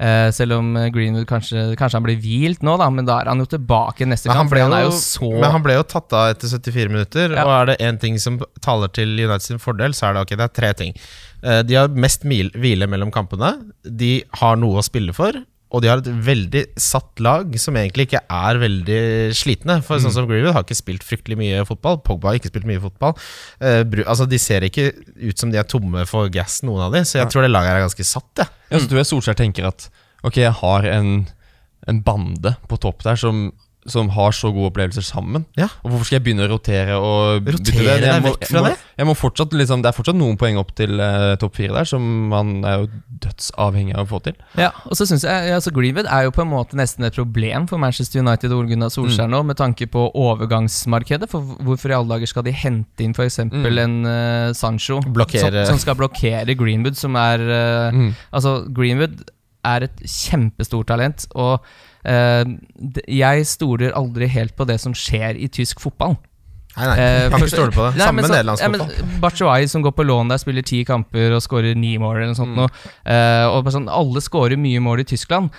[0.00, 3.42] eh, Selv om Greenwood kanskje, kanskje han blir hvilt nå, da, men da er han
[3.44, 4.38] jo tilbake neste kamp.
[4.46, 6.88] han, ble han er jo, jo så men han ble jo tatt av etter 74
[6.94, 7.44] minutter, Ja.
[7.44, 10.36] og er det én ting som taler til United sin fordel, så er det ok,
[10.40, 10.96] det er tre ting.
[11.44, 13.52] Eh, De har mest mil, hvile mellom kampene.
[13.84, 15.36] De har noe å spille for.
[15.70, 19.00] Og de har et veldig satt lag som egentlig ikke er veldig
[19.38, 19.76] slitne.
[19.86, 22.00] For sånn som Greenwood har ikke spilt fryktelig mye fotball.
[22.02, 23.14] Pogba har ikke spilt mye fotball.
[23.62, 26.96] Uh, Bru- altså De ser ikke ut som de er tomme for gass, noen av
[26.96, 27.04] de.
[27.06, 28.42] Så jeg tror det laget er ganske satt.
[28.42, 28.48] Ja.
[28.72, 29.88] Ja, så tror jeg Solskjær tenker at
[30.26, 31.12] Ok, jeg har en,
[31.88, 33.46] en bande på topp der som,
[33.92, 35.44] som har så gode opplevelser sammen.
[35.58, 35.68] Ja.
[35.84, 37.96] Og hvorfor skal jeg begynne å rotere og bytte det?
[38.04, 38.78] Jeg må- vekk fra jeg må, det?
[39.00, 41.88] Jeg må fortsatt, liksom, det er fortsatt noen poeng opp til uh, topp fire der,
[41.88, 42.88] som man er jo
[43.26, 44.36] dødsavhengig av å få til.
[44.60, 47.66] Ja, og så synes jeg altså Greenwood er jo på en måte nesten et problem
[47.70, 51.28] for Manchester United og Ole Gunnar Solskjær nå, med tanke på overgangsmarkedet.
[51.30, 53.40] For hvorfor i alle dager skal de hente inn f.eks.
[53.50, 53.66] Mm.
[53.80, 58.10] en uh, Sancho som, som skal blokkere Greenwood, som er uh, Mm.
[58.32, 59.22] Altså, Greenwood
[59.66, 61.60] er et kjempestort talent, og
[62.04, 66.16] jeg stoler aldri helt på det som skjer i tysk fotball.
[66.76, 67.96] Nei, nei, Eh, kan for- ikke stole på det.
[67.98, 69.20] Nei, Samme med nederlandsk ja, fotball.
[69.20, 72.38] Batshuayi som går på lån der, spiller ti kamper og skårer ni mål eller noe
[72.38, 72.56] sånt.
[72.56, 72.70] Mm.
[73.06, 75.50] Eh, og sånn, alle skårer mye mål i Tyskland.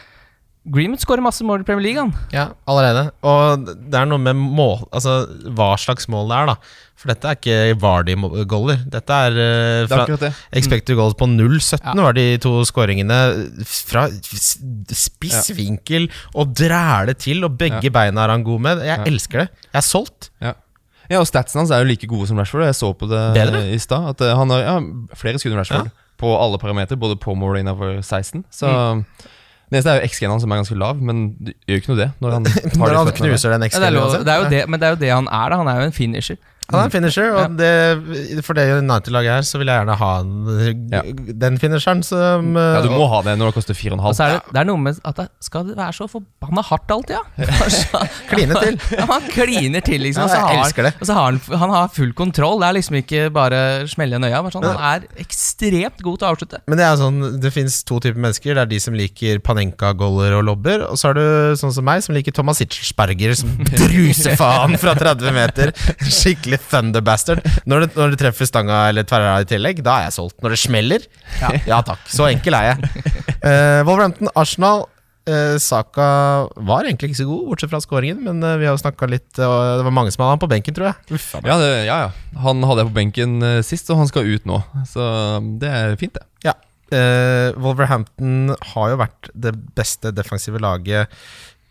[0.70, 2.12] Greenwood skårer masse mål i Premier League, han.
[2.32, 3.08] Ja, allerede.
[3.26, 5.24] Og det er noe med mål Altså
[5.58, 6.56] hva slags mål det er, da.
[7.02, 8.84] For dette er ikke Vardy-goller.
[8.94, 9.48] Dette er Det
[9.88, 10.30] er fra det.
[10.54, 11.96] Expected goals på 0,17 Ja.
[11.98, 13.18] var de to skåringene.
[13.66, 14.04] Fra
[14.94, 16.14] spissvinkel ja.
[16.38, 18.84] og dræle til, og begge beina er han god med.
[18.86, 19.04] Jeg Ja.
[19.10, 19.50] elsker det.
[19.74, 20.30] Jeg er solgt.
[20.42, 20.54] Ja.
[21.10, 22.64] ja, og statsen hans er jo like gode som Rashford.
[22.66, 23.66] Jeg så på det Bedre?
[23.74, 24.10] i stad.
[24.10, 24.80] At eh, han har ja,
[25.16, 28.46] flere skudd enn Rashford på alle parametere, både på mål og innover 16.
[28.52, 29.06] Så Mm.
[29.72, 31.92] Det eneste er jo XG-en hans som er ganske lav, men det gjør jo ikke
[31.94, 32.08] noe det.
[32.20, 34.82] Når han, tar Når han knuser den Ja, ekstra det, det, er jo det, men
[34.82, 35.60] det er jo det han er, da.
[35.62, 36.40] Han er jo en finisher.
[36.72, 40.12] Han er en finisher, og det, for det United-laget her så vil jeg gjerne ha
[40.22, 41.02] en, Ja.
[41.46, 44.00] den finisheren som Ja, eh, du må ha det når det koster 4,5.
[44.08, 46.64] Og så er det, det er noe med at det skal det være så forbanna
[46.70, 47.46] hardt alltid, ja.
[48.32, 48.80] Kline til.
[49.02, 50.24] Ja, han kliner til, liksom.
[50.24, 50.94] Ja, og så jeg har, elsker det.
[51.02, 52.60] Og så har han, han har full kontroll.
[52.62, 54.42] Det er liksom ikke bare smelle igjen øya.
[54.46, 56.62] men Sånn, han er ekstremt god til å avslutte.
[56.70, 58.56] Men det er sånn, det finnes to typer mennesker.
[58.58, 60.86] Det er de som liker Panenka-goller og lobber.
[60.90, 61.24] Og så er du
[61.62, 65.74] sånn som meg, som liker Thomas Hitchelsberger, som druser faen fra 30 meter.
[66.06, 67.44] Skikkelig thunderbastard.
[67.70, 70.40] Når det, når det treffer stanga eller tverra i tillegg, da er jeg solgt.
[70.44, 71.06] Når det smeller,
[71.70, 72.02] ja, takk.
[72.10, 72.90] Så enkel er jeg.
[73.42, 74.88] Uh, Wolverhampton, Arsenal.
[75.30, 76.08] Uh, Saka
[76.58, 79.38] var egentlig ikke så god, bortsett fra skåringen, men uh, vi har jo snakka litt
[79.38, 81.20] og Det var mange som hadde han på benken, tror jeg.
[81.20, 81.30] Uff.
[81.46, 82.42] Ja, det, ja, ja.
[82.42, 84.64] Han hadde jeg på benken sist, og han skal ut nå.
[84.90, 85.06] Så
[85.38, 86.26] um, det er fint, det.
[86.50, 86.58] Ja.
[86.92, 91.08] Eh, Wolverhampton har jo vært det beste defensive laget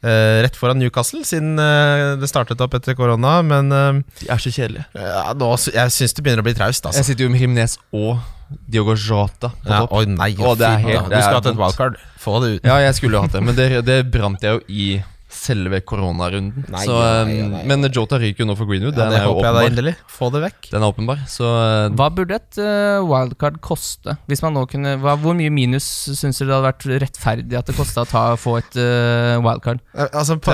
[0.02, 3.38] eh, rett foran Newcastle, siden uh, det startet opp etter korona.
[3.46, 4.86] Men uh, De er så kjedelige.
[4.96, 7.06] ja, nå, jeg syns det begynner å bli traust, Jeg altså.
[7.10, 8.18] sitter jo med Himnes og
[8.66, 9.92] Diogo Jota på Ja, topp.
[10.00, 11.96] oi, nei, Å, det er helt- det er Du skulle hatt et wildcard.
[12.18, 12.64] Få det ut.
[12.66, 14.88] Ja, jeg skulle hatt det, men det, det brant jeg jo i
[15.30, 16.64] selve koronarunden.
[16.72, 17.62] Nei, så, nei, um, nei.
[17.70, 18.96] Men Jota ryker jo nå for Greenwood.
[18.98, 19.60] Ja, Den det er håper åpenbar.
[19.62, 19.94] jeg da inderlig.
[20.10, 20.70] Få det vekk.
[20.72, 21.24] Den er åpenbar.
[21.30, 24.16] Så uh, Hva burde et uh, wildcard koste?
[24.30, 25.86] Hvis man nå kunne hva, Hvor mye minus
[26.18, 29.82] syns dere det hadde vært rettferdig at det kosta å ta, få et uh, wildcard?
[29.94, 30.52] Eh, Altså, på,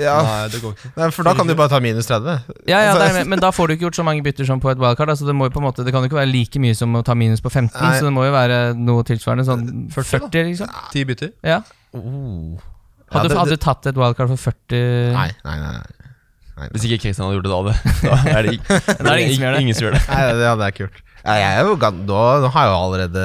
[0.00, 0.90] ja, Nei, det går ikke.
[0.96, 2.44] nei, for da kan du bare ta minus 30.
[2.70, 4.70] Ja, ja, Altså- er, men da får du ikke gjort så mange bytter som på
[4.72, 5.10] et wildcard.
[5.12, 6.94] Altså det, må jo på en måte, det kan jo ikke være like mye som
[6.96, 7.98] å ta minus på 15, Nei.
[7.98, 9.44] så det må jo være noe tilsvarende.
[9.48, 10.28] Sånn 40 da.
[10.30, 10.74] 40, liksom.
[10.94, 11.32] 10 bytter.
[11.44, 11.60] Ja.
[11.96, 12.60] Oh.
[13.10, 15.72] Hadde, Ja, det- hadde du tatt et wildcard for 40 Nei, nei, nei.
[15.72, 16.14] nei.
[16.60, 16.68] nei.
[16.74, 17.76] Hvis ikke Kristian hadde gjort det, da, det.
[18.06, 19.62] da er det, ikke- Da er det ingen som gjør det.
[19.66, 20.02] Ingen som gjør det.
[20.08, 21.06] Nei, det hadde jeg ikke gjort.
[21.20, 23.24] Jeg er jo, nå, nå har jeg jo allerede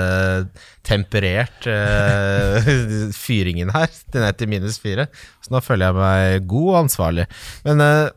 [0.86, 2.68] temperert uh,
[3.26, 5.08] fyringen her til ned til minus fire.
[5.46, 7.28] Så nå føler jeg meg god og ansvarlig.
[7.64, 8.10] Men uh,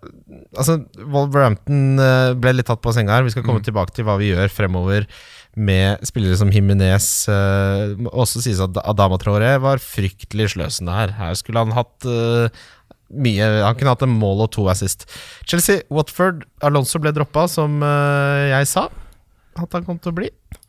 [0.59, 3.27] altså, Wolverhampton eh, ble litt tatt på senga her.
[3.27, 5.07] Vi skal komme tilbake til hva vi gjør fremover
[5.59, 7.09] med spillere som Jimenez.
[7.29, 11.13] Uh, også sies at Adama Traoré var fryktelig sløsende her.
[11.19, 12.47] Her skulle han hatt uh,
[13.09, 15.07] mye Han kunne hatt en mål og to assist.
[15.49, 18.89] Chelsea, Watford, Alonso ble droppa, som uh, jeg sa
[19.59, 20.29] at han kom til å bli.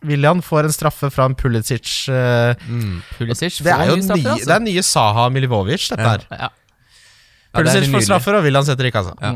[0.09, 1.85] William får en straffe fra en Pulisic.
[2.09, 2.95] Uh, Mm.
[3.19, 4.47] Pulisic det er får jo straffer, nye, altså.
[4.49, 6.15] det er nye Saha Milivovic, dette Ja.
[6.15, 6.23] her.
[6.31, 6.49] Ja.
[6.49, 9.13] Ja, det Pulisic får straffer, og William setter i kassa.
[9.21, 9.35] Ja.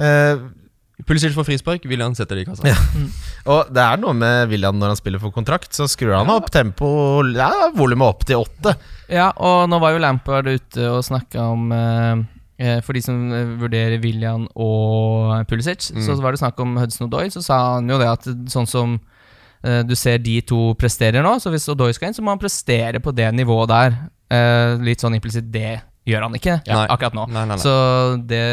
[0.00, 0.42] Eh,
[1.06, 2.74] Pulisic får frispark, William setter det i kassa.
[3.54, 6.50] og det er noe med William når han spiller for kontrakt, så skrur han opp
[6.54, 6.90] tempo
[7.36, 8.74] ja, volumet opp til åtte.
[9.10, 12.20] Ja, og nå var jo Lampard ute og snakka om eh,
[12.62, 16.02] eh, For de som eh, vurderer William og Pulisic, Mm.
[16.06, 17.26] så var det snakk om Hudson Odoi.
[17.34, 18.98] Så sa han jo det at sånn som
[19.64, 22.40] eh, du ser de to presterer nå, så hvis Odoi skal inn, så må han
[22.42, 23.96] prestere på det nivået der.
[24.30, 27.26] Eh, litt sånn implisitt det gjør han ikke ja, akkurat nå.
[27.28, 27.62] Nei, nei, nei.
[27.62, 27.72] Så
[28.30, 28.44] det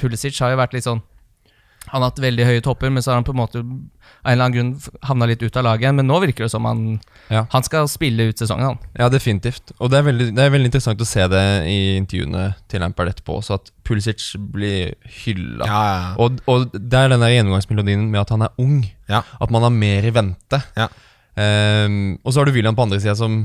[0.00, 1.02] Pulisic har jo vært litt sånn
[1.92, 4.32] Han har hatt veldig høye topper, men så har han på en måte av en
[4.32, 5.94] eller annen grunn havna litt ut av laget.
[5.94, 7.44] Men nå virker det som han Ja.
[7.52, 8.78] Han skal spille ut sesongen, han.
[8.96, 9.72] Ja, definitivt.
[9.78, 13.12] Og det er, veldig, det er veldig interessant å se det i intervjuene til Lampard
[13.12, 15.68] etterpå også, at Pulisic blir hylla.
[15.68, 16.08] Ja, ja.
[16.24, 18.80] Og, og det er den der gjennomgangsmelodien med at han er ung.
[19.08, 19.22] Ja.
[19.40, 20.62] At man har mer i vente.
[20.76, 20.88] Ja.
[21.38, 23.42] Ehm, og så har du William på andre sida som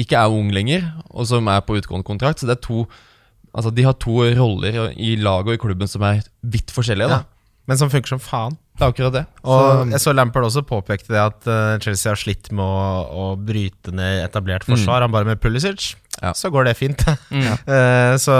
[0.00, 2.40] ikke er ung lenger, og som er på utgående kontrakt.
[2.40, 2.86] Så det er to
[3.50, 7.08] Altså De har to roller i laget og i klubben som er vidt forskjellige.
[7.10, 7.16] Ja.
[7.18, 8.56] da Men som funker som faen.
[8.80, 9.22] Det er akkurat det.
[9.44, 13.04] Og Så- jeg så Lampard også påpekte det at uh, Chelsea har slitt med å,
[13.12, 15.02] å bryte ned etablert forsvar.
[15.04, 16.32] Han bare med Pulisic, Ja.
[16.32, 17.04] så går det fint.
[17.30, 17.44] Mm.
[17.68, 18.34] uh, så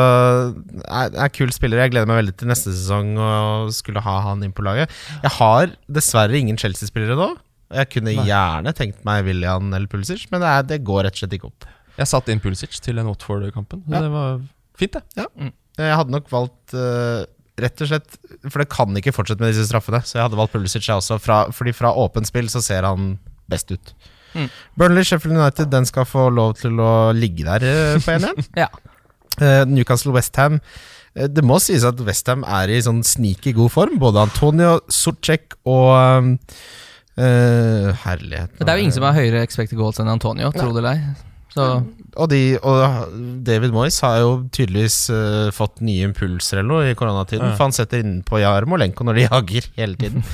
[0.89, 1.79] er, er kul spiller.
[1.85, 4.91] Jeg gleder meg veldig til neste sesong og skulle ha han inn på laget.
[5.23, 7.29] Jeg har dessverre ingen Chelsea-spillere nå.
[7.71, 8.25] Jeg kunne Nei.
[8.27, 11.53] gjerne tenkt meg William eller Pulisic, men det, er, det går rett og slett ikke
[11.53, 11.69] opp.
[12.01, 13.85] Jeg satte inn Pulisic til den Watford-kampen.
[13.93, 14.01] Ja.
[14.03, 14.41] Det var
[14.81, 15.29] fint, det.
[15.79, 17.29] Jeg hadde nok valgt eh,
[17.65, 20.03] rett og slett For det kan ikke fortsette med disse straffene.
[20.07, 21.19] Så jeg hadde valgt Pulisic, jeg også.
[21.23, 23.15] Fra, fordi fra åpent spill så ser han
[23.51, 23.95] best ut.
[24.35, 24.47] Mm.
[24.79, 28.51] Burnley Sheffield United Den skal få lov til å ligge der eh, på 1-1.
[28.63, 28.69] Ja.
[29.41, 30.61] uh, Newcastle Westham.
[31.19, 33.99] Uh, det må sies at Westham er i sånn sneaky god form.
[34.03, 36.37] Både Antonio Sorcek og um,
[37.19, 40.85] uh, Herlighet Det er jo ingen som har høyere expected goals enn Antonio, tro det
[40.85, 41.30] eller ei.
[41.51, 41.65] Så
[42.15, 43.11] Og, de, og
[43.47, 47.53] David Moyes har jo tydeligvis uh, fått nye impulser eller noe i koronatiden.
[47.53, 47.57] Ja.
[47.59, 50.27] For han setter inn på Jarmolenko når de jager hele tiden.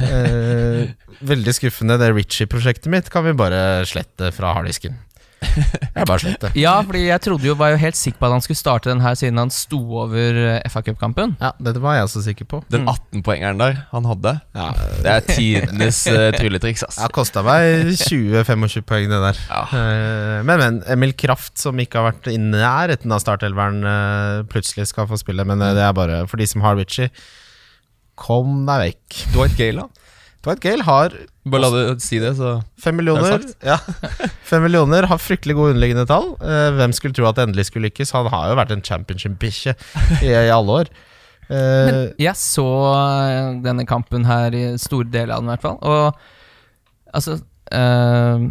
[0.00, 0.92] uh,
[1.32, 1.98] veldig skuffende.
[2.00, 4.98] Det Ritchie-prosjektet mitt kan vi bare slette fra harddisken.
[5.96, 6.52] Jeg bare sletter.
[6.58, 9.02] Ja, fordi jeg trodde jo, var jo helt sikker på at han skulle starte den
[9.04, 11.34] her siden han sto over eh, FA Cup-kampen.
[11.42, 12.62] Ja, det var jeg også sikker på.
[12.72, 12.90] Den Mm.
[12.94, 14.68] 18-poengeren der han hadde, Ja,
[15.04, 16.96] det er tidenes uh, trylletriks, ass.
[16.98, 19.42] Det har kosta meg 20-25 poeng, det der.
[19.50, 19.62] Ja.
[19.82, 20.80] Eh, Men, men.
[20.96, 25.44] Emil Kraft, som ikke har vært i nærheten av startelveren, eh, plutselig skal få spille.
[25.48, 27.10] Men eh, det er bare for de som har Ritchie.
[28.18, 29.20] Kom deg vekk.
[29.36, 30.08] Dwight Gale, da?
[30.42, 33.40] Dwight Gale har Bare la det si det, så fem millioner.
[33.42, 33.78] Det Ja.
[34.50, 36.36] Fem millioner Har fryktelig gode underliggende tall.
[36.38, 38.12] Eh, Hvem skulle tro at det endelig skulle lykkes?
[38.14, 39.74] Han har jo vært en championship-bikkje
[40.22, 40.92] i, i alle år.
[41.50, 45.66] Eh, Men jeg så eh, denne kampen her i store deler av den, i hvert
[45.66, 45.80] fall.
[45.82, 47.40] Og altså
[47.74, 48.46] eh,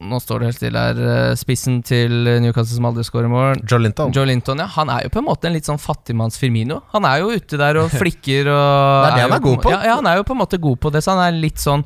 [0.00, 0.98] Nå står det helt stille her.
[0.98, 2.10] eh, Spissen til
[2.42, 3.62] Newcastle som aldri skårer mål.
[3.70, 4.12] Joe Linton.
[4.12, 4.66] Joe Linton, ja.
[4.74, 6.80] Han er jo på en måte en litt sånn fattigmanns Firmino.
[6.92, 9.62] Han er jo ute der og flikker og Det er det han jo er god
[9.62, 9.70] på.
[9.70, 11.62] Ja, ja, han er jo på en måte god på det, så han er litt
[11.62, 11.84] sånn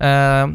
[0.00, 0.46] eh,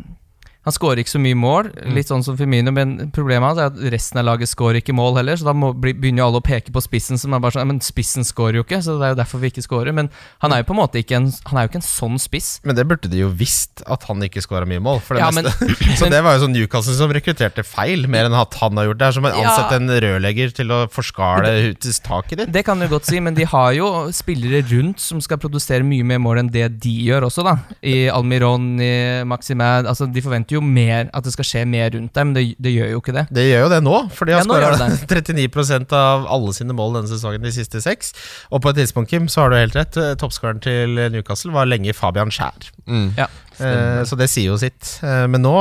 [0.64, 1.94] Han skårer ikke så mye mål, Mm.
[1.96, 5.16] litt sånn som Firmino, men problemet hans er at resten av laget skårer ikke mål
[5.18, 7.66] heller, så da må, begynner jo alle å peke på spissen, som er bare sånn
[7.68, 9.92] Men spissen skårer jo ikke, så det er jo derfor vi ikke skårer.
[9.94, 10.10] Men
[10.42, 12.60] han er jo på en måte ikke en Han er jo ikke en sånn spiss.
[12.64, 15.02] Men det burde de jo visst, at han ikke skåra mye mål.
[15.02, 15.60] For det Ja, meste.
[15.66, 18.86] men- så det var jo sånn Newcastle som rekrutterte feil, mer enn at han har
[18.86, 19.00] gjort det.
[19.02, 19.70] Det er som å Ja.
[19.72, 22.52] en rørlegger til å forskale taket ditt.
[22.52, 26.04] Det kan du godt si, men de har jo spillere rundt som skal produsere mye
[26.06, 27.58] mer mål enn det de gjør også, da.
[27.82, 32.14] I Almiron, i Maximad Altså, de forventer jo mer at det skal skje mer rundt
[32.18, 33.26] dem, men det, det gjør jo ikke det.
[33.32, 36.98] Det gjør jo det nå, for de har Ja, skåra 39% av alle sine mål
[37.00, 38.14] denne sesongen de siste seks.
[38.52, 39.98] Og på et tidspunkt, Kim, så har du helt rett.
[39.98, 42.72] eh, Toppskåreren til Newcastle var lenge Fabian Skjær.
[42.88, 43.14] mm.
[43.18, 43.28] Ja,
[43.62, 44.96] Eh, så det sier jo sitt.
[45.06, 45.52] Eh, men nå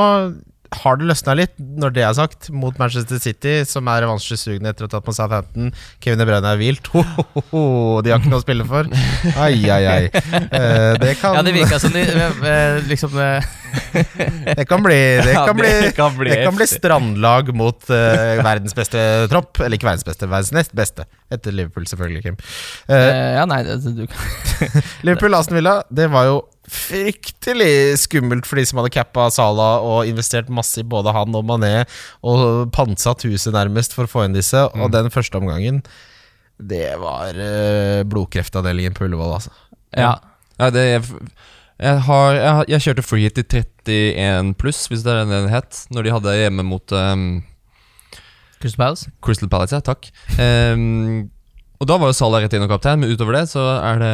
[0.71, 4.85] har det løsna litt, når det er sagt, mot Manchester City, som er revansjesugne etter
[4.85, 5.71] å ha tatt på Southampton.
[6.03, 6.87] Kevin De Bruyne er hvilt.
[6.93, 7.63] Ho, ho, ho,
[8.05, 8.87] de har ikke noe å spille for.
[9.35, 10.05] Ai, ai, ai.
[10.07, 12.05] Uh, det kan Ja, det virka som de
[12.87, 13.13] liksom
[14.55, 18.39] Det kan bli Det kan bli, det kan bli det kan bli strandlag mot uh,
[18.41, 19.59] verdens beste tropp.
[19.59, 21.07] Eller ikke verdens beste, verdens nest beste.
[21.31, 22.39] Etter Liverpool, selvfølgelig, Kim.
[22.87, 22.95] Uh,
[23.41, 28.79] Ja, nei, det, du kan Liverpool-Aston Villa, det var jo fryktelig skummelt for de som
[28.81, 31.83] hadde cappa Salah og investert masse i både han og Mané,
[32.23, 34.57] og pantsatt huset nærmest for å få inn disse.
[34.71, 34.91] Og Mm.
[34.95, 35.81] den første omgangen,
[36.61, 39.51] det var uh, blodkreftavdelingen på Ullevål, altså.
[39.97, 40.15] Ja.
[40.61, 41.03] Ja, det jeg,
[41.81, 43.43] jeg, har, jeg, har- jeg kjørte free hit i
[43.89, 47.43] 31 pluss, hvis det er det den het, når de hadde hjemme mot um,
[48.61, 49.09] Crystal Palace.
[49.25, 49.73] Crystal Palace.
[49.73, 50.11] Ja, takk.
[50.37, 51.31] Um,
[51.81, 54.13] og da var jo Salah rett inn og kaptein, men utover det så er det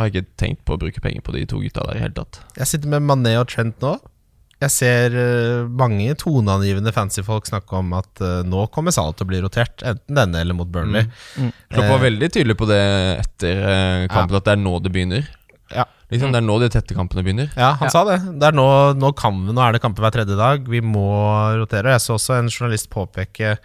[0.00, 2.16] har jeg ikke tenkt på å bruke penger på de to gutta der i hele
[2.16, 2.40] tatt.
[2.58, 3.98] Jeg sitter med Mané og Trent nå.
[4.60, 9.30] Jeg ser eh, mange toneangivende fancy-folk snakke om at eh, nå kommer Salah til å
[9.30, 11.06] bli rotert, enten denne eller mot Burnley.
[11.72, 12.80] Klopp var Eh, veldig tydelig på det
[13.22, 15.30] etter kampen, kampen, at det er nå det begynner.
[15.72, 15.86] Ja.
[16.10, 17.48] Liksom, Det er nå de tette kampene begynner.
[17.56, 17.94] Ja, han Ja.
[17.94, 18.18] sa det.
[18.42, 18.66] det er nå,
[19.00, 20.68] nå, kan vi, nå er det kamper hver tredje dag.
[20.68, 21.06] Vi må
[21.62, 21.94] rotere.
[21.96, 23.56] Jeg så også en journalist påpeke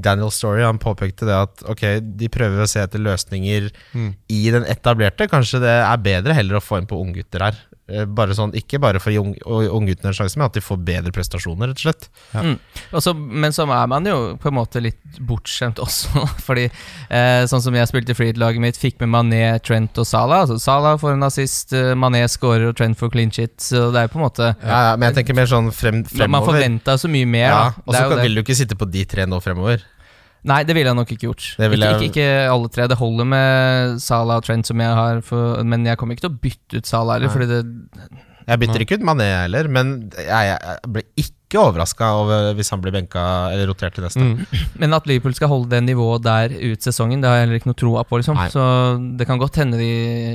[0.00, 0.62] Daniel Story.
[0.66, 1.84] Han påpekte det at ok,
[2.18, 4.14] de prøver å se etter løsninger Mm.
[4.28, 5.28] i den etablerte.
[5.30, 7.54] Kanskje det er bedre heller å få inn på unggutter her.
[7.86, 10.78] Eh, Bare sånn, ikke bare for å gi ungguttene en sjanse, men at de får
[10.82, 12.06] bedre prestasjoner, rett og slett.
[12.32, 12.54] Mm.
[12.96, 16.64] Også, men så er man jo på en måte litt bortskjemt også, fordi
[17.10, 20.46] eh, sånn som jeg spilte freed-laget mitt, fikk med Mané, Trent og Salah.
[20.46, 23.52] Altså Salah får en assist, eh, Mané scorer og Trent får clean shit.
[23.60, 26.08] Så det er på en måte Ja, ja, men jeg tenker mer sånn frem, Man
[26.08, 26.54] fremover.
[26.54, 27.50] forventa så mye mer.
[27.52, 29.83] Ja, og så vil du ikke sitte på de tre nå fremover.
[30.44, 31.44] Nei, det ville jeg nok ikke gjort.
[31.72, 32.86] Ikke, jeg- ikke alle tre.
[32.92, 36.34] Det holder med Salah og Trent som jeg har, for, men jeg kommer ikke til
[36.34, 37.62] å bytte ut Salah heller, fordi det
[38.46, 42.08] Jeg bytter ikke ut Mané heller, men jeg, jeg, jeg ble ikke overraska
[42.56, 44.20] hvis han blir benka eller rotert til neste.
[44.20, 44.46] Mm.
[44.80, 47.70] Men at Liverpool skal holde det nivået der ut sesongen, det har jeg heller ikke
[47.70, 48.18] noe troa på.
[48.20, 48.64] liksom Så
[49.18, 49.90] det kan godt hende de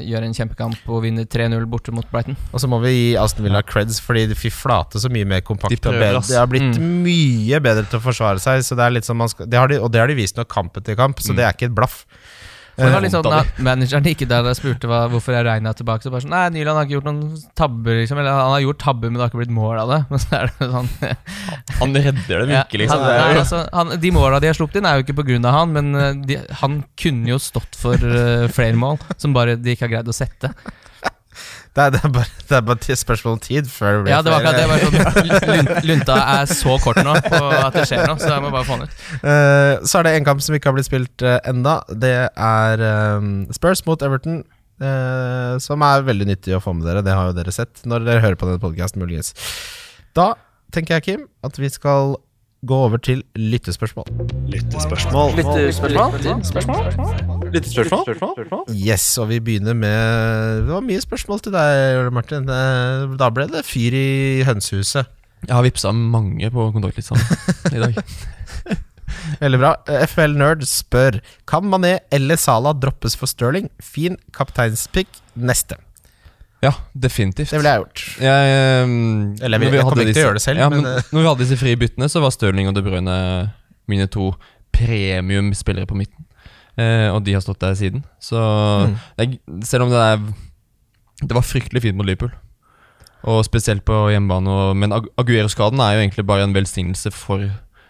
[0.09, 2.37] gjør en kjempekamp og vinner 3-0 borte mot Brighton.
[2.53, 5.41] Og så må vi gi Aston Villa creds, fordi de fy flate så mye mer
[5.41, 5.71] kompakt.
[5.73, 6.23] De og prøver, bedre.
[6.27, 7.03] De har blitt Mm.
[7.03, 9.67] mye bedre til å forsvare seg, så det er litt som man skal, det har
[9.67, 11.35] de, og det har de vist nok kamp etter kamp, så Mm.
[11.37, 12.05] det er ikke et blaff.
[12.79, 15.45] For det var Eh, litt sånn at Manageren ikke der jeg spurte hva, hvorfor jeg
[15.47, 16.05] regna tilbake.
[16.05, 17.21] Så bare sånn Nei, Nyland har ikke gjort noen
[17.59, 18.21] tabber, liksom.
[18.21, 19.99] Eller han har gjort tabber, men det har ikke blitt mål av det.
[20.09, 20.89] Men så er det sånn
[21.79, 23.03] Han redder dem ikke, liksom.
[23.03, 25.17] han, Det er nei, altså, han, De måla de har sluppet inn, er jo ikke
[25.21, 25.53] pga.
[25.53, 29.75] han, men eh, de, han kunne jo stått for uh, flere mål, som bare de
[29.75, 30.51] ikke har greid å sette.
[31.79, 34.11] Det, er, det, er bare, det er bare et spørsmål om tid før det blir
[34.11, 34.67] Ja, det var akkurat det.
[34.67, 38.51] var sånn, lunta er så kort nå på at det skjer noe, så jeg må
[38.51, 38.97] bare få den ut.
[39.23, 41.79] Uh, så er det en kamp som ikke har blitt spilt uh, enda.
[42.03, 42.83] Det er
[43.15, 44.41] um, Spurs mot Everton.
[44.79, 47.03] Uh, som er veldig nyttig å få med dere.
[47.03, 49.33] Det har jo dere sett når dere hører på denne podkasten, muligens.
[50.15, 50.33] Da
[50.75, 52.15] tenker jeg, Kim, at vi skal
[52.65, 54.05] gå over til lyttespørsmål.
[54.51, 55.31] Lyttespørsmål.
[55.39, 62.49] Lyttespørsmål Lyttespørsmål Yes, og vi begynner med Det var mye spørsmål til deg, Ole Martin.
[62.49, 65.07] Eh, Da ble det fyr i hønsehuset.
[65.47, 67.15] Jeg har vippsa mange på kontaktlista
[67.71, 67.95] i dag.
[69.43, 69.73] Veldig bra.
[69.87, 73.69] Eh, FL Nerd spør Kan Mané eller Salah droppes for Sterling.
[73.79, 75.07] Fin kapteinspick
[75.39, 75.79] neste.
[76.61, 77.49] Ja, definitivt.
[77.53, 78.01] Det ville jeg gjort.
[78.19, 80.97] Jeg, um, Eller jeg jeg kommer ikke til å gjøre det selv, Ja, men, men,
[80.97, 81.03] eh.
[81.13, 83.15] når vi hadde disse frie byttene, så var Stirling og De Bruyne
[83.87, 84.33] mine to
[84.75, 86.25] premiumspillere på midten.
[86.79, 88.03] Eh, og de har stått der siden.
[88.21, 88.97] Så Mm.
[89.17, 90.19] er, selv om det er
[91.21, 92.31] Det var fryktelig fint mot Liverpool.
[93.27, 94.47] Og spesielt på hjemmebane.
[94.47, 97.39] Og, men Ag- Aguero-skaden er jo egentlig bare en velsignelse for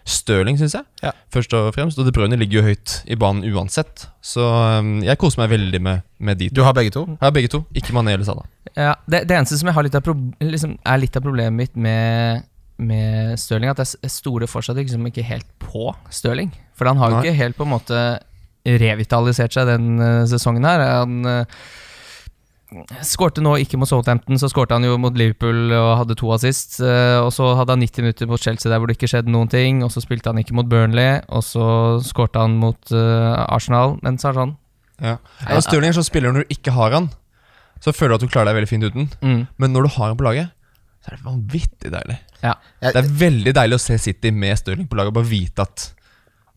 [0.10, 0.86] Stirling, syns jeg.
[1.04, 1.12] Ja.
[1.34, 2.00] Først og fremst.
[2.02, 4.08] Og De Bruyne ligger jo høyt i banen uansett.
[4.26, 6.60] Så um, jeg koser meg veldig med, med de to.
[6.60, 7.06] Du har begge to?
[7.13, 7.63] Jeg har begge to.
[7.78, 8.48] Ikke Mané eller Salah.
[8.74, 9.98] Ja, det, det eneste som jeg har litt
[10.43, 12.48] liksom, er litt av problemet mitt med,
[12.82, 16.52] med Stirling, at jeg stoler fortsatt liksom ikke helt på Stirling.
[16.78, 18.02] For han har jo ikke helt på en måte
[18.65, 20.84] revitalisert seg den uh, sesongen her.
[21.02, 21.62] Han uh,
[23.05, 26.79] skårte nå ikke mot Southampton, så skårte han jo mot Liverpool og hadde to assist.
[26.84, 29.49] eh, og så hadde han 90 minutter mot Chelsea der hvor det ikke skjedde noen
[29.49, 29.82] ting.
[29.86, 31.65] Og så spilte han ikke mot Burnley, og så
[32.05, 33.97] skårte han mot eh, Arsenal.
[34.05, 34.55] Men så er det sånn
[35.01, 35.15] Ja.
[35.47, 37.10] Ja, Stirling er sånn spiller når du ikke har han,
[37.79, 39.10] så føler du at du klarer deg veldig fint uten.
[39.23, 40.51] mm, Men når du har han på laget,
[40.99, 42.17] så er det vanvittig deilig.
[42.43, 42.53] Ja.
[42.84, 45.93] Det er veldig deilig å se City med Stirling på laget, og bare vite at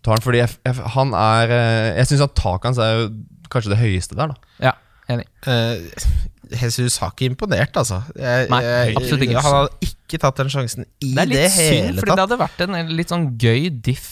[0.05, 0.25] har han.
[0.25, 3.05] Fordi jeg, jeg, han er eh, Jeg syns at taket hans er jo
[3.53, 4.57] kanskje det høyeste der, da.
[4.59, 4.73] Ja,
[5.11, 5.27] enig.
[5.47, 5.77] Uh,
[6.53, 8.03] Jesus har ikke imponert, altså.
[8.19, 8.63] Jeg, Nei,
[8.93, 9.41] absolutt ikke.
[9.41, 12.25] Han hadde ikke tatt den sjansen i Det er litt det synd, hele fordi det
[12.27, 14.11] hadde vært en en litt sånn gøy diff.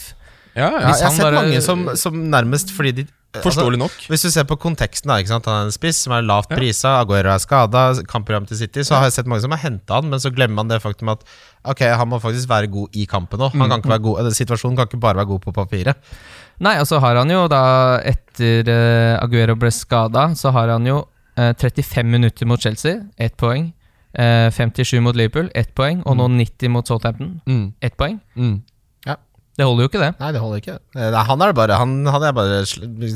[0.55, 3.91] Ja, Ja, jeg har sett bare- mange som, som nærmest fordi de altså, Forståelig nok.
[4.11, 5.45] Hvis du ser på konteksten, da, ikke sant?
[5.47, 8.97] han er en spiss som er lavt prisa, Aguero er skada, kampprogram til City, så
[8.97, 11.23] har jeg sett mange som har henta han, men så glemmer man det faktum at
[11.63, 13.55] ok, han må faktisk være god i kampen òg.
[13.55, 15.95] Han kan ikke være god, eller Situasjonen kan ikke bare være god på papiret.
[16.61, 17.61] Nei, og så har han jo da,
[18.05, 23.37] etter uh, Aguero ble skada, så har han jo uh, 35 minutter mot Chelsea, ett
[23.41, 23.71] poeng.
[24.13, 26.03] Uh, 57 mot Liverpool, ett poeng.
[26.05, 27.73] Og nå 90 mot Southampton, Mm.
[27.81, 28.19] ett poeng.
[28.35, 28.59] Mm.
[29.59, 30.11] Det holder jo ikke, det.
[30.21, 30.73] Nei, det holder ikke.
[30.95, 32.59] Eh, nei, Han er det bare Han hadde jeg bare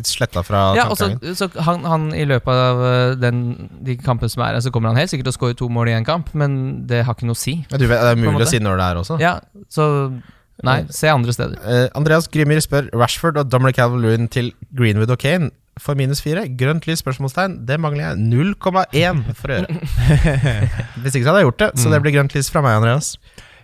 [0.03, 3.39] sletta fra Ja, og så, så han, han I løpet av eh, den,
[3.88, 5.89] de kampene som er her, så kommer han helt sikkert til å skåre to mål
[5.89, 6.58] i én kamp, men
[6.89, 7.55] det har ikke noe å si.
[7.71, 9.17] Ja, du vet, det er mulig å si når det er også.
[9.23, 9.34] Ja,
[9.71, 9.88] så
[10.63, 11.59] Nei, se andre steder.
[11.59, 16.45] Uh, Andreas Grimmer spør Rashford og Dominic Calvert-Lewin til Greenwood og Kane for minus fire.
[16.55, 17.01] Grønt lys?
[17.03, 19.75] spørsmålstegn Det mangler jeg 0,1 for å gjøre.
[21.03, 23.15] Hvis ikke så hadde jeg gjort det, så det blir grønt lys fra meg, Andreas.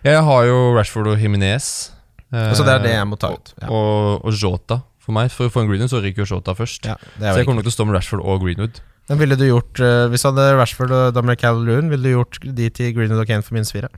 [0.04, 1.92] Jeg har jo Rashford og Himinez.
[2.32, 3.54] Og så det er det jeg må ta ut.
[3.60, 3.72] Ja.
[3.72, 4.82] Og, og Jota.
[5.02, 6.86] For meg, for å få en Greenwood, så ryker jo Jota først.
[6.88, 8.82] Ja, så jeg kommer nok til å stå med Rashford og Greenwood.
[9.10, 12.38] Men ville du gjort eh, Hvis du hadde Rashford og Dominic Calvert-Lewin, ville du gjort
[12.44, 13.90] de til Greenwood og Kane for minus fire?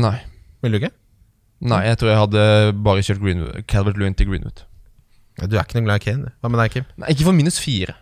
[0.00, 0.16] Nei.
[0.64, 0.94] Ville du ikke?
[1.60, 2.44] Nei, jeg tror jeg hadde
[2.84, 4.62] bare kjørt Greenwood, Calvert Lewin til Greenwood.
[5.40, 6.24] Ja, Du er ikke noe glad i Kane.
[6.24, 6.32] du.
[6.40, 6.86] Hva med deg, Kim?
[6.96, 7.96] Nei, ikke for minus fire.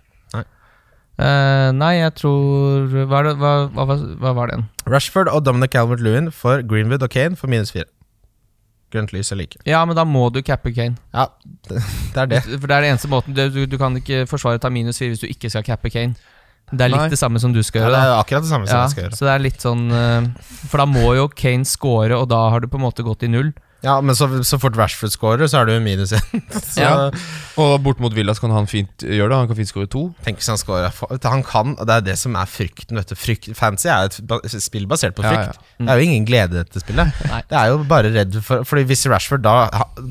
[1.19, 4.69] Eh, nei, jeg tror Hva, er det, hva, hva, hva, hva var den?
[4.87, 7.89] Rashford og Dominic Calvert-Lewin for Greenwood og Kane for minus fire.
[8.95, 9.59] Grønt lys eller ikke.
[9.67, 10.95] Ja, men da må du cappe Kane.
[11.13, 11.27] Ja,
[11.69, 11.83] det,
[12.15, 12.43] det er det.
[12.47, 15.03] For det er det eneste måten Du, du, du kan ikke forsvare å ta minus
[15.03, 16.15] fire hvis du ikke skal cappe Kane.
[16.71, 17.13] Det er litt Nei.
[17.15, 17.93] det samme som du skal gjøre.
[17.93, 19.17] Ja, det er akkurat det samme som Ja, jeg skal gjøre.
[19.17, 20.27] så det er litt sånn eh,
[20.69, 23.31] For da må jo Kane score, og da har du på en måte gått i
[23.33, 23.55] null.
[23.83, 26.43] Ja, Men så, så fort Rashford scorer, så er det jo minus én.
[26.79, 27.11] Ja.
[27.59, 29.37] Og bort mot Villa så kan han fint gjøre det.
[29.39, 30.03] Han kan fint skåre to.
[30.27, 30.91] tenk hvis han scorer.
[31.27, 32.99] Han kan, og Det er det som er frykten.
[32.99, 35.59] vet du Frykt, Fancy er et spill basert på Ja, frykt.
[35.79, 35.87] Mm.
[35.87, 37.15] Det er jo ingen glede i dette spillet.
[37.51, 39.55] Det er jo bare redd for Fordi hvis Rashford da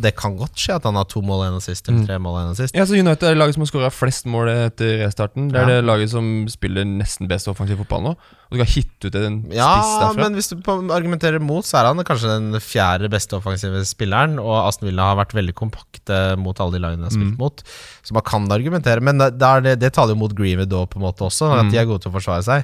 [0.03, 2.08] Det kan godt skje at han har to mål og sist assist, eller Mm.
[2.08, 2.75] tre mål og sist assist.
[2.80, 5.49] Ja, så United er det laget som har skåra flest mål etter restarten.
[5.51, 5.75] Det er Ja.
[5.82, 8.15] det laget som spiller nesten best offensiv fotball nå.
[8.47, 9.69] Og du kan hitte ut en spiss Ja,
[10.01, 10.15] derfra.
[10.23, 10.55] men hvis du
[10.95, 14.38] argumenterer mot, så er han kanskje den fjerde beste offensive spilleren.
[14.39, 17.38] Og Aston Villa har vært veldig kompakte mot alle de lagene de har spilt Mm.
[17.41, 17.63] mot.
[18.07, 20.95] Så man kan argumentere, men det, det, det, det taler jo mot Greenwood da, på
[20.95, 21.71] en måte også, at Mm.
[21.71, 22.63] de er gode til å forsvare seg.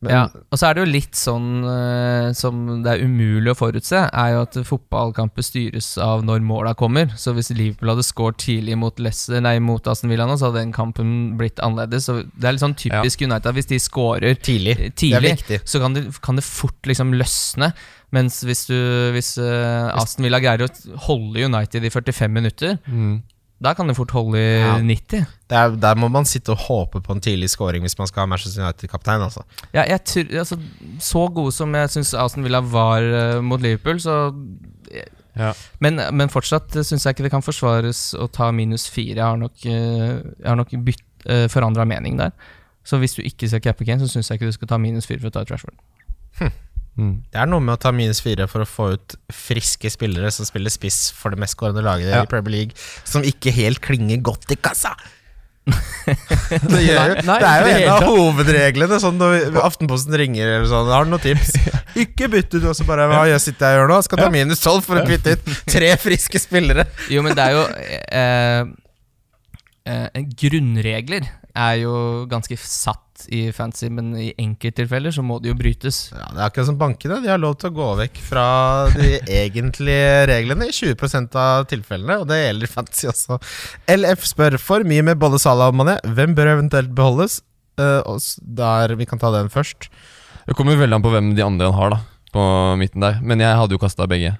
[0.00, 3.56] Men, Ja, og så er det jo litt sånn uh, som det er umulig å
[3.58, 7.10] forutse, er jo at fotballkamper styres av når måla kommer.
[7.18, 10.62] Så hvis Liverpool hadde skåret tidlig mot, Leicester, nei, mot Aston Villa nå, så hadde
[10.62, 12.06] den kampen blitt annerledes.
[12.06, 14.76] Så det er litt sånn typisk United, hvis de skårer Tidlig.
[14.78, 15.32] eh, tidlig,
[15.66, 17.72] så kan det, kan det fort liksom løsne.
[18.14, 18.76] Mens hvis, du,
[19.12, 20.70] hvis uh, Aston Villa greier å
[21.08, 23.18] holde United i 45 minutter, Mm.
[23.58, 24.76] Da kan det fort holde i Ja.
[24.78, 25.24] 90.
[25.50, 28.22] Det er, der må man sitte og håpe på en tidlig scoring hvis man skal
[28.22, 29.24] ha Manchester United-kaptein.
[29.24, 29.42] Altså.
[29.74, 30.58] Ja, jeg tror, altså,
[31.00, 34.34] så gode som jeg syns Aston Villa var uh, mot Liverpool, så
[35.38, 35.52] Ja.
[35.78, 39.20] Men, men fortsatt syns jeg ikke det kan forsvares å ta minus fire.
[39.20, 42.30] Jeg har nok, uh, jeg har nok bytt, uh, forandra mening der.
[42.84, 45.06] Så hvis du ikke skal cappe Kane, så syns jeg ikke du skal ta minus
[45.06, 45.76] fire for å ta Trashford.
[46.40, 46.64] Rashford.
[46.98, 47.12] Mm.
[47.30, 50.48] Det er noe med å ta minus fire for å få ut friske spillere som
[50.48, 52.24] spiller spiss for det mest skårende laget Ja.
[52.24, 52.74] i Premier League,
[53.06, 54.96] som ikke helt klinger godt i kassa.
[55.68, 58.98] det, gjør, jo- Nei, det er jo det en av hovedreglene.
[59.02, 61.52] Sånn når Aftenposten ringer eller sånn, har du noen tips?
[62.04, 63.98] Ikke bytt ut, og så bare Hva jeg sitter jeg og gjør nå?
[64.06, 66.86] Skal ta minus tolv for å bytte ut tre friske spillere.
[67.12, 67.64] Jo, men det er jo
[68.22, 68.62] eh,
[69.92, 71.28] eh, Grunnregler
[71.58, 71.94] er jo
[72.30, 76.12] ganske satt i fantasy, men i enkelttilfeller så må det jo brytes.
[76.12, 77.18] Ja, Det er akkurat som bankene.
[77.24, 78.46] De har lov til å gå vekk fra
[78.94, 83.40] de egentlige reglene i 20 av tilfellene, og det gjelder fantasy også.
[83.90, 85.98] LF spør for mye med både Salah og Mané.
[86.06, 87.40] Hvem bør eventuelt beholdes?
[87.78, 88.02] Uh,
[88.42, 89.90] der, Vi kan ta den først.
[90.46, 92.00] Det kommer veldig an på hvem de andre han har, da.
[92.32, 92.42] På
[92.78, 93.18] midten der.
[93.22, 94.36] Men jeg hadde jo kasta begge.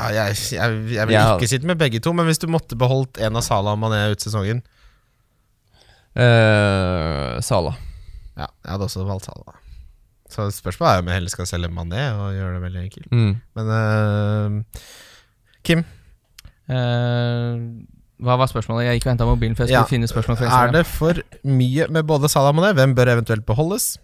[0.00, 3.20] Ja, jeg, jeg, jeg vil ikke sitte med begge to, men hvis du måtte beholdt
[3.20, 4.62] en av Salah og Mané ut sesongen
[6.16, 7.74] Eh, Sala.
[8.36, 9.56] Ja, jeg hadde også valgt Sala.
[10.30, 13.08] Så spørsmålet er om jeg heller skal selge Mané og gjøre det veldig enkelt.
[13.12, 13.32] Mm.
[13.58, 14.84] Men uh,
[15.66, 15.84] Kim,
[16.70, 17.56] Eh,
[18.22, 18.84] hva var spørsmålet?
[18.86, 19.90] Jeg gikk og henta mobilen, for jeg skulle Ja.
[19.90, 20.38] finne spørsmål.
[20.46, 22.72] er det for mye med både Salah og Mané?
[22.78, 23.96] Hvem bør eventuelt beholdes?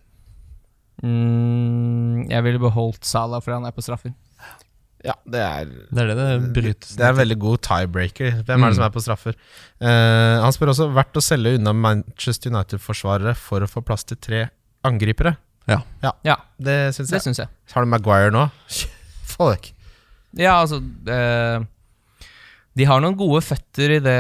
[1.03, 4.11] Mm, jeg ville beholdt Salah fordi han er på straffer.
[5.07, 6.97] Ja, det er Det er det det brytes.
[6.99, 8.43] Det er en veldig god tiebreaker.
[8.43, 8.75] Hvem er det Mm.
[8.81, 9.35] som er på straffer?
[9.81, 14.17] Uh, han spør også verdt å selge unna Manchester United-forsvarere for å få plass til
[14.19, 14.49] tre
[14.85, 15.37] angripere.
[15.69, 15.81] Ja.
[16.25, 17.35] Ja, Det syns det jeg.
[17.39, 17.49] jeg.
[17.75, 18.51] Har du Maguire nå?
[19.37, 19.57] Få.
[20.37, 21.65] Ja, altså eh,
[22.77, 24.17] De har noen gode føtter i det,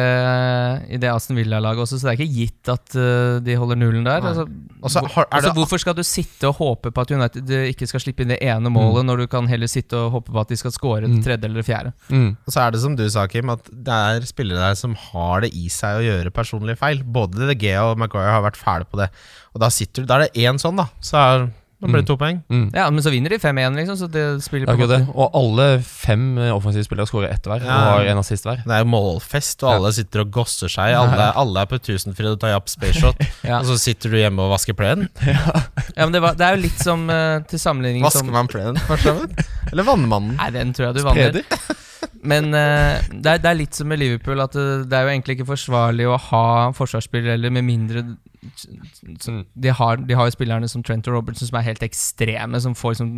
[0.88, 4.07] i det Aston Villa-laget også, så det er ikke gitt at uh, de holder nullen
[4.07, 4.24] der.
[4.24, 7.86] Altså, Og har- altså, hvorfor skal du sitte og håpe på at United eh, ikke
[7.90, 9.11] skal slippe inn det ene målet, Mm.
[9.11, 11.22] når du kan heller sitte og håpe på at de skal score det Mm.
[11.22, 11.92] tredje eller det fjerde?
[12.09, 12.30] Mm.
[12.46, 15.40] Og så er det som du sa, Kim, at det er spillere der som har
[15.44, 17.02] det i seg å gjøre personlige feil.
[17.04, 19.11] Både De Gea og Maguire har vært fæle på det.
[19.54, 20.88] Og da sitter du Da er det én sånn, da.
[21.00, 22.38] Så er, da ble det to poeng.
[22.48, 22.70] Mm.
[22.72, 25.00] Ja, men så vinner de 5-1, liksom, så det spiller er på det.
[25.12, 27.74] Og alle fem eh, offensive spillere skårer ett hver, Ja.
[27.76, 28.62] og har en assist hver.
[28.64, 29.76] Det er målfest, og Ja.
[29.76, 30.94] alle sitter og gosser seg.
[30.96, 33.58] Alle, alle er på Tusenfryd og tar japp spaceshot, Ja.
[33.60, 35.08] og så sitter du hjemme og vasker plenen.
[35.96, 38.48] Ja, men det, var, det er jo litt som uh, til sammenligning Vasker som man
[38.48, 39.38] plenen, for så vidt?
[39.72, 40.34] Eller vannmannen?
[40.36, 41.40] Nei, den tror jeg du vanner.
[42.26, 45.12] Men uh, det, er, det er litt som med Liverpool, at det, det er jo
[45.14, 48.05] egentlig ikke forsvarlig å ha forsvarsspillere eller med mindre
[48.47, 52.76] de, har, de har jo spillerne som Trent og Robertson som er helt ekstreme, som
[52.78, 53.11] får liksom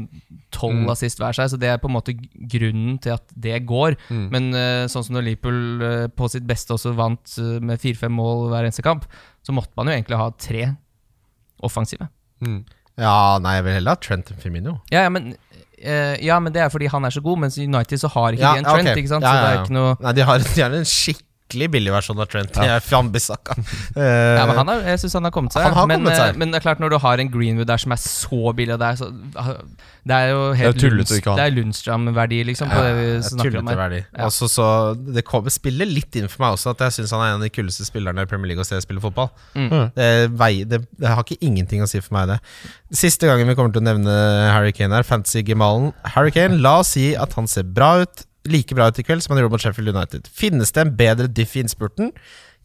[0.55, 0.91] tolv Mm.
[0.93, 3.97] assist hver seg, så det er på en måte grunnen til at det går.
[4.09, 4.25] Mm.
[4.33, 8.13] Men uh, sånn som når Liverpool uh, på sitt beste også vant eh, med fire-fem
[8.15, 9.05] mål hver eneste kamp,
[9.45, 10.65] så måtte man jo egentlig ha tre
[11.65, 12.09] offensive.
[12.45, 12.63] Mm.
[12.99, 14.79] Ja, nei, jeg vil heller ha Trent enn Firmino.
[14.95, 15.65] Ja, ja, men, eh,
[16.25, 18.43] ja, men det er fordi han er så god, mens i United så har ikke
[18.43, 18.89] Ja, de en Trent.
[18.89, 18.97] Okay.
[18.97, 19.25] ikke sant?
[19.25, 20.89] Så det er ikke noe Nei, de har, de har en
[21.49, 22.57] skikkelig billig versjon av Trent.
[22.57, 22.75] Ja.
[22.79, 23.57] Er Fambisaka.
[23.99, 25.65] Ja, men han er, jeg syns han har kommet seg.
[25.65, 26.31] Han har men, kommet seg.
[26.35, 28.75] eh, men det er klart, når du har en Greenwood der som er så billig,
[28.77, 29.09] og det er, så,
[30.07, 33.97] det er jo helt Det er er Lundstram-verdi, liksom, på det vi snakker om her.
[33.99, 34.29] Ja.
[34.29, 37.33] Også så Det kommer, spiller litt inn for meg også at jeg syns han er
[37.33, 39.33] en av de kuleste spillerne i Premier League å se spille fotball.
[39.59, 39.91] Mm.
[39.97, 42.39] Det, vei, det, det har ikke ingenting å si for meg, det.
[42.99, 44.15] Siste gangen vi kommer til å nevne
[44.53, 45.91] Harry Kane her, Fantasy-gemalen.
[46.15, 49.25] Harry Kane, la oss si at han ser bra ut, like bra ut i kveld
[49.25, 50.29] som han gjorde mot Sheffield United.
[50.35, 52.13] Finnes det en bedre diff i innspurten?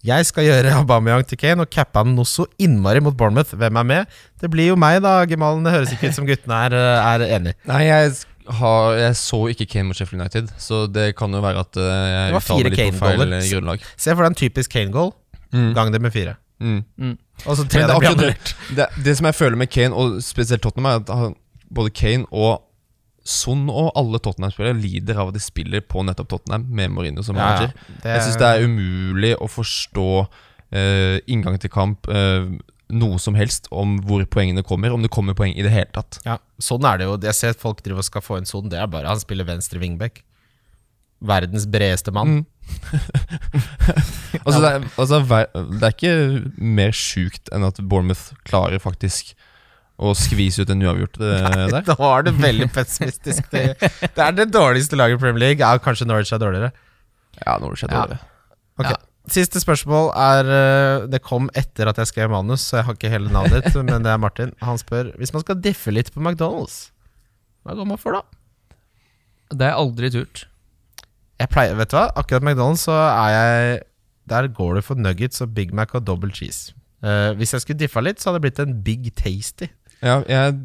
[0.04, 3.56] Jeg skal gjøre Aubameyang til Kane og cappe han noe så innmari mot Bournemouth.
[3.56, 4.20] Hvem er med?
[4.42, 5.64] Det blir jo meg, da, gemalen.
[5.66, 7.56] Det høres ikke ut som guttene er, er enig.
[7.72, 8.14] Nei, jeg,
[8.60, 11.92] har, jeg så ikke Kane mot Sheffield United, så det kan jo være at eh,
[11.92, 13.86] Det jeg var fire uttaler litt på feil eh, grunnlag.
[13.96, 15.14] Se for deg en typisk Kane-goal.
[15.54, 15.70] Mm.
[15.78, 16.36] Gang det med fire.
[16.64, 17.16] Mm.
[17.46, 20.64] Og så tre det, er det, det, det som jeg føler med Kane, og spesielt
[20.64, 21.36] Tottenham, er at han,
[21.74, 22.62] både Kane og
[23.24, 27.38] Son og alle Tottenham-spillere lider av at de spiller på nettopp Tottenham med Mourinho som
[27.40, 27.72] manager.
[27.72, 27.88] ja.
[27.88, 28.10] manager.
[28.12, 32.52] Jeg syns det er umulig å forstå uh, inngang til kamp, uh,
[32.94, 36.20] noe som helst, om hvor poengene kommer, om det kommer poeng i det hele tatt.
[36.28, 37.16] Ja, sånn er det jo.
[37.24, 38.68] Jeg ser at folk driver og skal få en sånn.
[38.74, 40.22] Det er bare Han spiller venstre wingback.
[41.24, 42.44] Verdens bredeste mann.
[42.44, 42.46] Mm.
[44.46, 46.14] altså, det, er, altså, det er ikke
[46.60, 49.34] mer sjukt enn at Bournemouth klarer faktisk
[50.02, 51.86] å skvise ut en uavgjort Nei, der.
[51.92, 53.46] Da er det veldig pessimistisk.
[53.54, 55.62] Det, det er det dårligste laget i Premier League.
[55.62, 56.72] Ja, kanskje Norwich er dårligere.
[57.40, 58.22] Ja, Norwich er dårligere.
[58.22, 58.62] Ja.
[58.82, 58.96] Okay.
[58.96, 59.02] Ja.
[59.32, 63.12] Siste spørsmål er eh, Det kom etter at jeg skrev manus, så jeg har ikke
[63.14, 64.52] hele navnet ditt, men det er Martin.
[64.66, 66.90] Han spør hvis man skal diffe litt på McDonald's,
[67.64, 68.24] hva går man for da?
[69.54, 70.46] Det har jeg aldri turt.
[71.40, 72.08] Jeg pleier, vet du hva?
[72.20, 73.82] Akkurat McDonald's så er jeg
[74.32, 76.74] Der går du for nuggets og Big Mac og double cheese.
[77.04, 79.68] Uh, hvis jeg skulle diffa litt, så hadde det blitt en Big Tasty.
[80.04, 80.56] Ja, jeg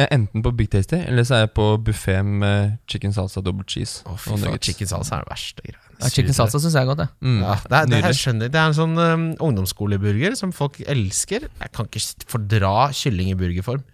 [0.00, 3.64] er enten på Big Tasty, eller så er jeg på buffé med chicken salsa double
[3.68, 4.02] cheese.
[4.04, 5.82] Å, og fy faen, chicken salsa er den verste greia.
[5.98, 7.12] Ja, chicken salsa syns jeg er godt, jeg.
[7.20, 7.42] Mm.
[7.44, 11.46] Ja, det, er, det, er, skjønner, det er en sånn um, ungdomsskoleburger som folk elsker.
[11.46, 13.84] Jeg kan ikke fordra kylling i burgerform.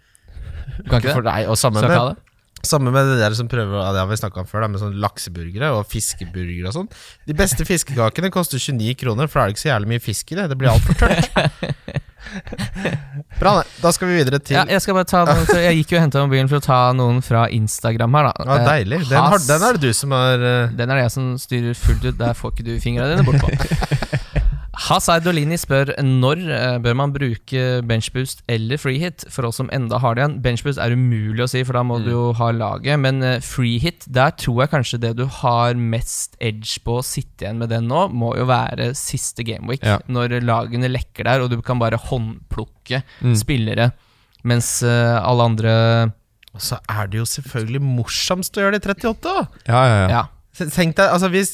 [0.79, 1.35] Du kan ikke For det?
[1.35, 2.25] deg, og sammen med sammen det?
[2.67, 4.81] Samme med det der som prøver ja, Det har vi snakka om før, da, med
[4.81, 6.89] sånn lakseburgere og fiskeburgere og sånn.
[7.29, 10.33] De beste fiskekakene koster 29 kroner, for da er det ikke så jævlig mye fisk
[10.33, 10.49] i det.
[10.51, 11.29] Det blir altfor tørt.
[13.39, 13.65] Bra, nei.
[13.79, 15.99] Da skal vi videre til Ja, jeg skal bare ta noen, så Jeg gikk jo
[15.99, 18.47] og henta mobilen for å ta noen fra Instagram her, da.
[18.49, 19.01] ja, Deilig.
[19.07, 20.73] Den, har, den er det du som har uh...
[20.75, 22.17] Den er det jeg som styrer fullt ut.
[22.19, 23.53] Der får ikke du fingra dine bortpå.
[24.79, 29.25] Hasaid Dolini spør når eh, bør man bruke benchboost eller freehit.
[29.33, 30.37] For oss som enda har det igjen.
[30.45, 32.95] Benchboost er umulig å si, for da må du jo ha laget.
[33.03, 37.43] Men eh, freehit, der tror jeg kanskje det du har mest edge på å sitte
[37.45, 39.83] igjen med den nå, må jo være siste gameweek.
[39.83, 39.97] Ja.
[40.07, 43.35] Når lagene lekker der, og du kan bare håndplukke Mm.
[43.37, 43.91] spillere.
[44.47, 45.73] Mens eh, alle andre
[46.55, 49.21] Og så er det jo selvfølgelig morsomst å gjøre det i 38.
[49.27, 49.43] da.
[49.67, 50.07] Ja, ja, ja.
[50.15, 50.23] Ja.
[50.59, 51.51] Tenk deg, altså hvis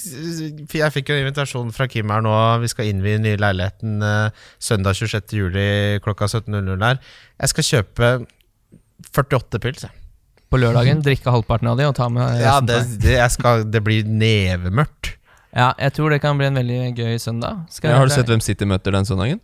[0.74, 2.34] Jeg fikk jo en invitasjon fra Kim her nå.
[2.64, 5.36] Vi skal innvie den nye leiligheten eh, søndag 26.
[5.38, 5.68] juli
[6.06, 7.02] klokka 17.00 her.
[7.42, 8.12] Jeg skal kjøpe
[9.12, 9.86] 48 pils.
[9.88, 10.02] jeg.
[10.52, 13.82] På lørdagen drikke halvparten av de og ta med Ja, det, det, jeg skal, det
[13.84, 15.16] blir nevemørkt.
[15.56, 17.64] Ja, jeg tror det kan bli en veldig gøy søndag.
[17.72, 19.40] Skal Ja, har du sett hvem City møter den søndagen?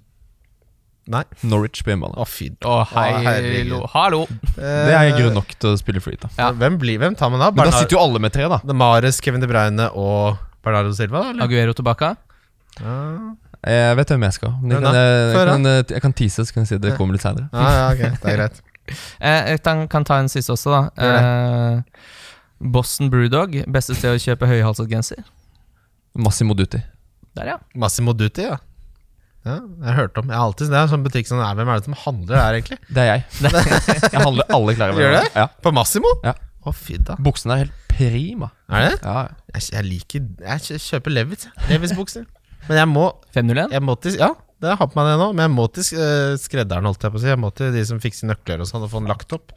[1.11, 1.23] Nei.
[1.43, 2.15] Norwich på hjemmebane.
[2.21, 4.21] Å, fy Å, hei, lo, hallo!
[4.55, 6.29] Det er grunn nok til å spille free, da.
[6.37, 6.49] Ja.
[6.55, 7.49] Hvem, blir, hvem tar man da?
[7.51, 8.61] Men da sitter jo alle med tre, da.
[8.77, 11.25] Mares, Kevin De Bruyne og Bernardo Silva?
[11.33, 11.43] eller?
[11.43, 12.13] Aguero tilbake?
[12.79, 12.97] Ja.
[13.61, 14.53] Jeg vet hvem jeg skal.
[14.63, 16.95] Men jeg kan, jeg, jeg, kan, eh, jeg kan tease, så kan jeg si det
[16.97, 17.49] kommer litt seinere.
[17.53, 18.61] Ja, ja, ok, det er greit.
[19.21, 20.79] Eh, jeg kan, kan ta en siste også, da.
[21.05, 22.01] Eh,
[22.73, 23.53] Boston Brewdog.
[23.71, 25.21] Beste sted å kjøpe høyhalset genser.
[26.17, 26.81] Massimo Dutti.
[27.37, 27.57] Der, ja.
[27.77, 28.57] Massimo Dutti, ja.
[29.45, 29.55] Ja.
[29.57, 31.69] Jeg har hørt om Jeg har alltid Det er en sånn butikk som er Hvem
[31.73, 32.77] er det som handler der, egentlig?
[32.95, 33.23] Det er jeg.
[34.13, 34.93] jeg handler alle klær.
[35.01, 35.23] Gjør det?
[35.33, 35.47] Ja.
[35.65, 36.11] På Massimo?
[36.25, 36.35] Ja.
[36.61, 37.15] Å, fy da.
[37.17, 38.51] Buksene er helt prima.
[38.69, 38.93] Er det?
[39.01, 39.39] Ja, ja.
[39.55, 41.47] Jeg, jeg liker Jeg kjøper Levis.
[41.71, 42.27] Levis-bukser.
[42.67, 43.73] Men jeg må, 501.
[43.73, 44.29] jeg må til Ja,
[44.61, 45.27] det har på meg det nå.
[45.33, 47.29] Men jeg må til eh, skredderen, holdt jeg på å si.
[47.31, 49.53] Jeg må til de som fikser nøkler og sånn, og få den lagt opp.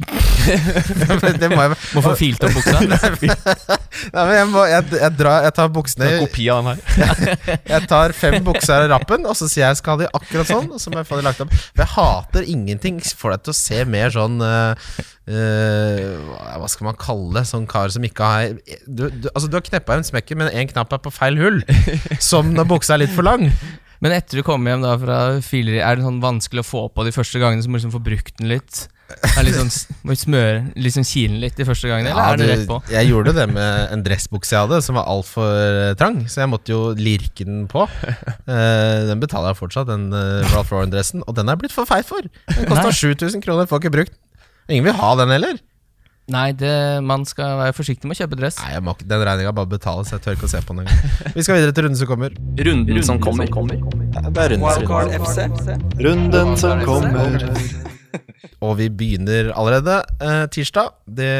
[1.42, 2.80] det må jeg Må få filt opp buksa.
[2.84, 7.24] Nei, men jeg, må, jeg, jeg, drar, jeg tar buksene En kopi av den her.
[7.74, 10.68] Jeg tar fem bukser av rappen, og så sier jeg skal ha de akkurat sånn.
[10.74, 13.54] Og så må jeg få de lagt opp For jeg hater ingenting får deg til
[13.54, 16.20] å se mer sånn uh, Uh,
[16.60, 17.46] Hva skal man kalle det?
[17.48, 20.68] Sånn kar som ikke har Du, du, altså, du har kneppa en smekker, men én
[20.68, 21.62] knapp er på feil hull.
[22.20, 23.48] Som når buksa er litt for lang.
[24.02, 27.06] Men etter du kommer hjem da fra fileri, er det sånn vanskelig å få på
[27.06, 28.86] de første gangene, så må du liksom få brukt den litt?
[29.36, 29.70] Er sånn,
[30.08, 32.78] må smøre liksom kilen litt de første gangene, eller Ja, er det rett på?
[32.90, 36.22] jeg gjorde det med en dressbukse jeg hadde, som var altfor trang.
[36.30, 37.86] Så jeg måtte jo lirke den på.
[38.44, 41.22] Eh, den betaler jeg fortsatt, den uh, Ralph Lauren-dressen.
[41.24, 42.26] Og den er jeg blitt for feit for.
[42.50, 44.20] Den kosta 7000 kroner, får ikke brukt den.
[44.74, 45.56] Ingen vil ha den heller.
[46.32, 46.72] Nei, det,
[47.04, 48.56] man skal være forsiktig med å kjøpe dress.
[48.62, 50.12] Nei, jeg må Den regninga bare betales.
[50.14, 51.32] Jeg tør ikke å se på den engang.
[51.36, 52.38] Vi skal videre til runden som kommer.
[52.68, 53.50] Runden som kommer.
[53.50, 57.50] Det er runden som Runden som kommer.
[58.64, 60.92] Og vi begynner allerede eh, tirsdag.
[61.04, 61.30] Det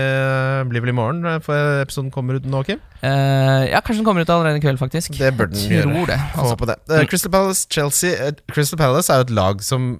[0.68, 2.82] blir vel i morgen, eh, for episoden kommer ut nå, Kim?
[3.01, 5.14] Eh, ja, kanskje den kommer ut allerede i kveld, faktisk.
[5.18, 6.07] Det burde den gjøre.
[6.11, 6.18] det.
[6.35, 6.68] Altså.
[6.68, 6.76] det.
[6.91, 9.95] Eh, Crystal Palace, Chelsea eh, Crystal Palace er jo et lag som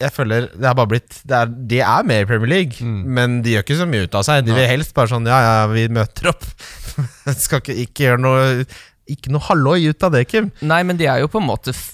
[0.00, 3.00] jeg føler Det har bare blitt det er, De er med i Premier League, Mm.
[3.18, 4.44] men de gjør ikke så mye ut av seg.
[4.46, 6.44] De vil helst bare sånn Ja, ja, vi møter opp.
[7.44, 8.64] Skal ikke, ikke gjøre noe
[9.10, 10.50] Ikke noe halloi ut av det, Kim.
[10.62, 11.86] Nei, men de er jo på en måte f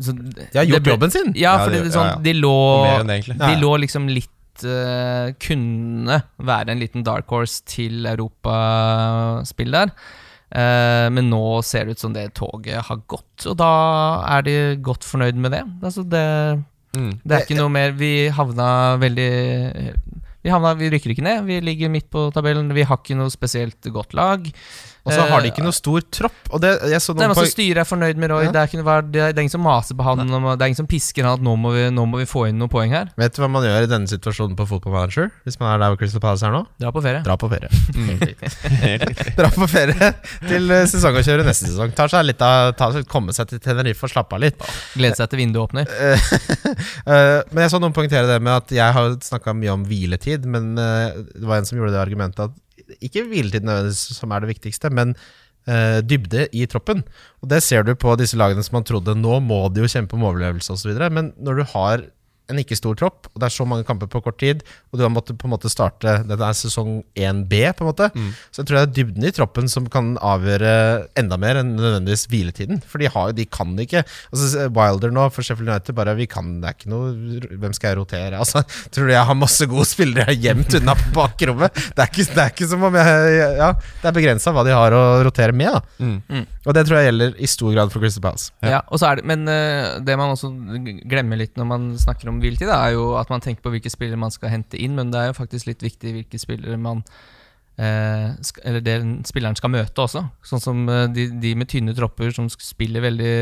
[0.00, 1.32] så, De har gjort det ble- jobben sin.
[1.38, 2.22] Ja, Ja, de, sånn, ja, ja.
[2.24, 2.54] de lå
[3.06, 9.92] det, De lå liksom litt uh, Kunne være en liten dark horse til europaspill der.
[10.52, 13.70] Uh, men nå ser det ut som det toget har gått, og da
[14.36, 15.62] er de godt fornøyd med det.
[15.80, 16.24] Altså det,
[16.92, 17.12] Mm.
[17.24, 18.66] det er ikke noe mer Vi havna
[19.00, 19.28] veldig
[20.42, 22.72] vi, havna, vi rykker ikke ned, vi ligger midt på tabellen.
[22.74, 24.48] Vi har ikke noe spesielt godt lag.
[25.02, 26.38] Og så har de Eh, ikke noe stor tropp.
[26.54, 28.44] Og det, jeg så noen men altså, på, Styret er fornøyd med Roy.
[28.46, 28.52] Ja.
[28.54, 30.22] Det, er ikke det, er, det er ingen som maser på han.
[30.22, 32.60] Det er ingen som pisker han at nå må, vi, nå må vi få inn
[32.60, 33.10] noen poeng her.
[33.18, 35.30] vet du hva man gjør i denne situasjonen på Football Manager?
[35.46, 36.62] Hvis man er der hvor Crystal Palace er nå?
[36.82, 37.24] Dra på ferie.
[37.26, 37.70] Dra på ferie.
[37.92, 38.18] Mm.
[39.38, 40.08] Dra på ferie
[40.48, 41.92] til eh, sesongavkjøret neste sesong.
[41.96, 44.64] Tar seg litt av, tar, komme seg til Tenerife og slappe av litt.
[44.96, 45.90] Glede seg til vinduet åpner.
[47.02, 50.44] Eh, men jeg så noen poengtere det med at jeg har snakka mye om hviletid,
[50.48, 52.54] men eh, det var en som gjorde det argumentet at
[53.00, 55.14] ikke hviletid nødvendigvis som er det viktigste, men
[55.66, 57.04] eh, dybde i troppen.
[57.42, 60.18] Og det ser du på disse lagene som man trodde nå må de jo kjempe
[60.18, 60.94] om overlevelse osv.
[61.12, 62.06] Men når du har
[62.50, 65.04] en ikke stor tropp, og det er så mange kamper på kort tid, og du
[65.06, 68.08] har måttet på en måte starte Dette er sesong 1B, på en måte.
[68.50, 70.72] Så jeg tror det er dybden i troppen som kan avgjøre
[71.16, 72.82] enda mer enn nødvendigvis hviletiden.
[72.84, 76.26] For de, har, jo- de kan ikke altså, Wilder nå for Sheffield United bare vi
[76.26, 77.12] kan, Det er ikke noe
[77.62, 78.38] Hvem skal jeg rotere?
[78.42, 81.72] Altså, tror du jeg har masse gode spillere gjemt unna på bakrommet?
[81.94, 83.70] Det er ikke, det er ikke som om jeg Ja,
[84.02, 85.82] det er begrensa hva de har å rotere med, da.
[86.02, 86.44] Mm.
[86.66, 88.52] Og det tror jeg gjelder i stor grad for Crystal Palace.
[88.62, 88.82] Ja.
[88.86, 90.52] og så er det, men uh, det man også
[91.10, 94.20] glemmer litt når man snakker om da, er jo at man tenker på hvilke spillere
[94.20, 97.02] man skal hente inn, men det er jo faktisk litt viktig hvilke spillere man
[97.80, 98.96] eh, sk Eller det
[99.28, 100.22] spilleren skal møte også.
[100.46, 103.32] Sånn som eh, de, de med tynne tropper som spiller veldig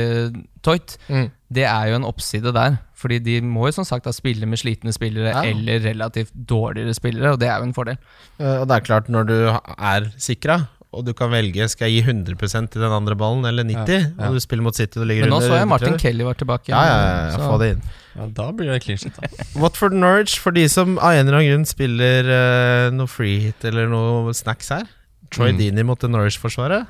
[0.64, 0.96] tøyt.
[1.10, 1.30] Mm.
[1.50, 2.78] Det er jo en oppside der.
[3.00, 5.44] Fordi de må jo som sagt da spille med slitne spillere Ja.
[5.48, 7.98] eller relativt dårligere spillere, og det er jo en fordel.
[8.38, 10.62] Eh, Og det er klart, når du er sikra,
[10.92, 13.98] og du kan velge skal jeg gi 100% til den andre ballen eller 90, Ja,
[14.10, 14.28] ja.
[14.28, 15.98] og du spiller mot City og ligger Men nå under så jeg Martin.
[16.02, 16.68] Kelly var tilbake.
[16.72, 17.82] Ja, ja, ja, ja, få det inn.
[18.16, 19.14] Ja, Da blir det clean shit.
[19.14, 19.28] Da.
[19.62, 23.64] Watford Norwich, for de som av en eller annen grunn spiller uh, noe free hit
[23.70, 24.88] eller noe snacks her.
[25.30, 25.58] Troy Mm.
[25.62, 26.86] Dini mot Norwich-forsvaret.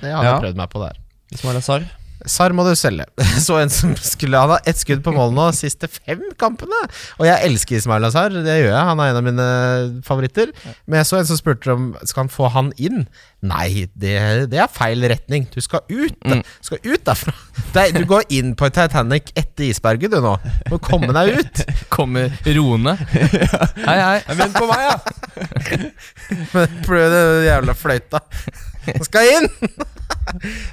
[0.00, 0.32] Det hadde Ja.
[0.34, 0.98] jeg prøvd meg på der.
[1.32, 1.86] Ismail Azar.
[2.24, 3.04] Sar må du selge.
[3.44, 6.78] Så en som skulle Han har ett skudd på mål nå, siste fem kampene.
[7.20, 8.88] Og jeg elsker Ismail Azar, det gjør jeg.
[8.90, 9.48] Han er en av mine
[10.06, 10.52] favoritter.
[10.86, 13.04] Men jeg så en som spurte om Skal han få han inn.
[13.44, 14.14] Nei, det,
[14.52, 15.44] det er feil retning.
[15.52, 16.16] Du skal ut.
[16.24, 16.40] Mm.
[16.40, 17.34] Du skal ut derfra.
[17.84, 20.36] Er, du går inn på Titanic etter isberget, du nå.
[20.64, 21.62] Du må komme deg ut.
[21.94, 22.94] Kommer roende.
[23.10, 24.36] Hei, hei.
[24.38, 24.94] Vent på meg, ja!
[26.54, 28.22] Men prøv det jævla fløyta.
[28.86, 29.50] Han skal inn!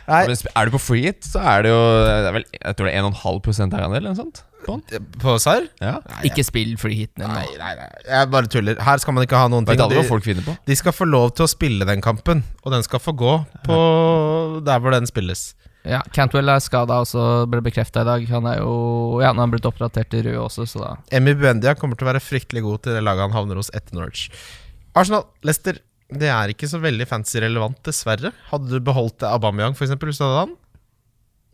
[0.08, 2.88] Nei, er du på free hit, så er det jo det er vel, Jeg tror
[2.90, 4.44] det er 1,5 herandel eller noe sånt.
[4.62, 4.76] På
[5.22, 5.64] på Sar?
[5.82, 5.96] Ja.
[6.28, 7.58] Ikke spill free hit Nei, nå.
[7.58, 7.88] nei, nei.
[8.06, 8.78] Jeg bare tuller.
[8.86, 9.80] Her skal man ikke ha noen ting.
[9.80, 10.58] Hva De- folk på.
[10.70, 13.34] De skal få lov til å spille den kampen, og den skal få gå
[13.66, 13.80] på
[14.66, 15.56] der hvor den spilles.
[15.82, 18.26] Ja, Cantwell er skada også, ble bekrefta i dag.
[18.30, 21.74] Han er jo Ja, han har blitt oppdatert i rød også, så da Emi Buendia
[21.74, 24.28] kommer til å være fryktelig god til det laget han havner hos etter Norwich.
[24.94, 25.80] Arsenal, Leicester,
[26.12, 28.34] det er ikke så veldig fancy relevant, dessverre.
[28.50, 30.58] Hadde du beholdt Aubameyang, eksempel, hvis du hadde han?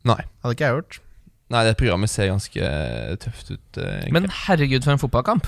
[0.07, 0.21] Nei.
[0.43, 0.99] Hadde ikke jeg gjort.
[1.53, 3.79] Nei, det programmet ser ganske eh, tøft ut.
[3.79, 4.15] eh, egentlig.
[4.17, 5.45] Men herregud, for en fotballkamp!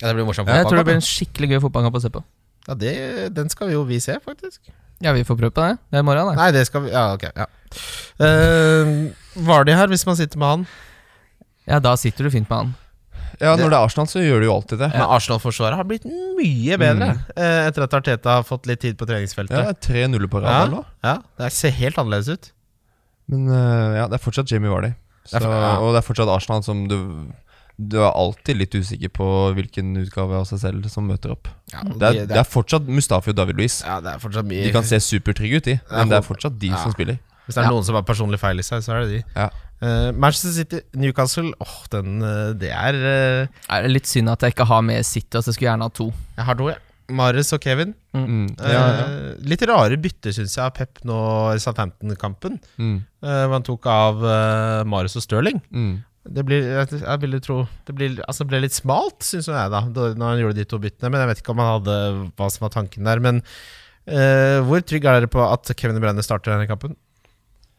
[0.00, 0.48] Ja, det blir morsomt.
[0.48, 2.22] Jeg tror det blir en skikkelig gøy fotballkamp å se på.
[2.68, 2.92] Ja, det,
[3.36, 4.70] Den skal vi jo vi se, faktisk.
[5.00, 5.80] Ja, vi får prøve på det.
[5.90, 6.36] Det er i morgen, da.
[6.38, 7.26] Nei, det skal vi Ja, ok.
[7.34, 7.48] Ja.
[8.20, 9.10] Uh,
[9.48, 10.64] var de her, hvis man sitter med han?
[11.68, 12.72] Ja, da sitter du fint med han.
[13.40, 14.90] Ja, Når det er Arsenal, så gjør du jo alltid det.
[14.92, 19.06] Men Arsenal-forsvaret har blitt mye bedre eh, etter at Arteta har fått litt tid på
[19.08, 19.56] treningsfeltet.
[19.56, 20.66] Ja, Tre nuller på rad Ja.
[20.74, 20.84] noe.
[21.02, 22.50] Ja, Det ser helt annerledes ut.
[23.30, 24.92] Men eh, ja, det er fortsatt Jamie Vardy.
[25.24, 25.78] Så, Det er ja.
[25.80, 26.98] Og det er fortsatt Arsenal som du
[27.80, 29.26] Du er alltid litt usikker på
[29.56, 31.48] hvilken utgave av seg selv som møter opp.
[31.72, 33.78] Ja, Det er, det er fortsatt Mustafi og David Luiz.
[33.86, 36.58] ja, det er fortsatt mye De kan se supertrygge ut, de, men det er fortsatt
[36.60, 36.76] de Ja.
[36.76, 37.16] som spiller.
[37.46, 37.70] Hvis det er Ja.
[37.72, 39.48] noen som har personlig feil i seg, så er det de.
[39.80, 44.44] Eh, Manchester City, Newcastle Åh, den uh, Det er uh, Er det litt synd at
[44.44, 46.10] jeg ikke har med City, altså jeg skulle gjerne ha to.
[46.36, 46.76] Jeg har to, ja.
[47.10, 47.94] Marius og Kevin.
[48.14, 48.44] Mm.
[48.60, 49.06] Eh, Ja, ja.
[49.50, 51.16] Litt rare bytter, syns jeg, av Pep nå
[51.54, 52.60] i Southampton-kampen.
[52.78, 53.00] Mm.
[53.24, 55.58] Uh, man tok av uh, Marius og Stirling.
[55.74, 55.92] Mm.
[56.30, 59.70] Det blir, jeg, jeg ville tro Det blir, altså, det ble litt smalt, syns jeg,
[59.72, 61.10] da når han gjorde de to byttene.
[61.10, 62.00] Men jeg vet ikke om han hadde
[62.36, 63.22] hva som var tanken der.
[63.24, 63.40] Men
[64.04, 66.98] eh, hvor trygg er dere på at Kevin Brenner starter denne kampen?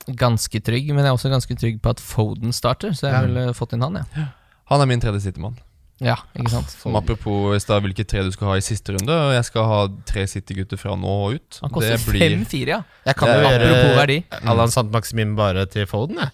[0.08, 3.22] Ganske trygg, men jeg er også ganske trygg på at Foden starter, så jeg Ja.
[3.28, 4.26] ville fått inn han, ja.
[4.72, 5.58] Han er min tredje City-mann.
[6.02, 6.70] Ja, ikke sant?
[6.72, 9.14] Som apropos i stad hvilke tre du skal ha i siste runde.
[9.36, 11.60] Jeg skal ha tre City-gutter fra nå og ut.
[11.62, 12.80] Han koster fem fire, 5-4, ja.
[13.06, 14.24] Jeg kan jo Apropos verdi.
[14.42, 16.32] Allan Sant Maximin bare til Foden, jeg.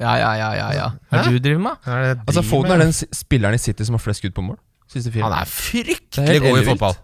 [0.00, 0.88] Ja, ja, ja, ja, ja.
[1.10, 1.76] Hva er det du driver med?
[1.86, 2.80] Er det Altså Foden med?
[2.80, 4.58] er den spilleren i City som har flest skudd på mål.
[4.88, 5.22] Siste fire.
[5.28, 6.96] Han er fryktelig god i fotball.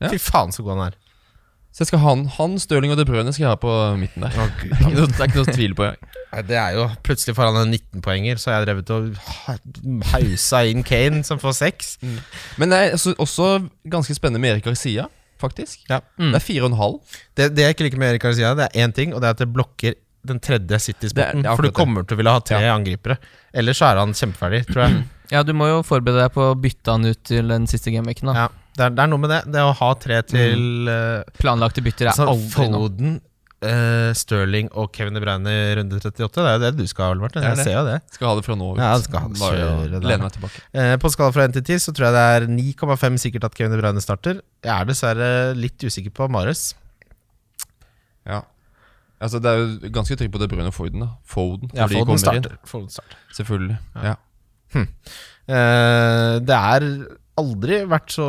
[0.00, 0.08] Ja.
[0.08, 0.94] Fy faen, så god han er.
[1.78, 3.70] Så jeg skal ha han, han Stirling og De Bruyne skal jeg ha på
[4.00, 4.34] midten der.
[4.34, 5.86] Å, Det er ikke noe, det er ikke noe tvil på.
[6.32, 9.54] Nei, Det er jo Plutselig foran han en 19-poenger, så har jeg drevet og ha-
[10.16, 11.92] hausa inn Kane, som får seks.
[12.58, 13.46] Men det er også, også
[13.94, 15.06] ganske spennende med Erik Garcia,
[15.38, 15.84] faktisk.
[15.88, 16.00] Ja.
[16.18, 16.32] Mm.
[16.34, 16.98] Det er fire og en halv.
[17.38, 19.38] Det, det jeg ikke liker med Erik Garcia, det er én ting, og det er
[19.38, 19.94] at det blokker
[20.28, 21.44] den tredje City-sporten.
[21.46, 21.78] Det er- For du akkurat det.
[21.78, 22.74] kommer til å ville ha tre Ja.
[22.74, 23.20] angripere.
[23.54, 25.04] Ellers så er han kjempeferdig, tror jeg.
[25.30, 28.32] Ja, du må jo forberede deg på å bytte han ut til den siste gameweeken,
[28.32, 28.34] da.
[28.34, 28.48] Ja,
[28.78, 29.40] det, er, det er noe med det.
[29.50, 31.32] Det å ha tre til mm.
[31.40, 32.68] Planlagte bytter er altså, aldri.
[32.68, 33.16] Foden,
[33.66, 36.28] uh, Sterling og Kevin De Bruyne i runde 38.
[36.30, 37.38] Det er jo det du skal ha, Albert.
[37.40, 37.96] Er Jeg ser jo det.
[38.14, 38.82] Skal ha det fra nå ut.
[38.82, 39.40] Ja, skal ha det.
[39.42, 40.62] Bare lene meg tilbake.
[40.76, 43.58] Uh, på skala fra 1 til 10 så tror jeg det er 9,5 sikkert at
[43.58, 44.44] Kevin De Bruyne starter.
[44.66, 46.70] Jeg er dessverre litt usikker på Mares.
[48.28, 48.44] Ja.
[49.18, 51.02] Altså, det er jo ganske trygg på De Bruyne og Foden.
[51.02, 52.54] da Foden, Ja, Foden starter.
[52.68, 53.18] Foden starter.
[53.34, 53.80] Selvfølgelig.
[54.04, 54.14] Ja.
[55.48, 56.84] Eh, det er
[57.38, 58.26] aldri vært så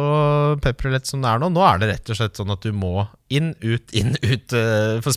[0.64, 1.50] pepperlett som det er nå.
[1.54, 5.00] Nå er det rett og slett sånn at du må inn, ut, inn, ut uh,
[5.04, 5.16] for å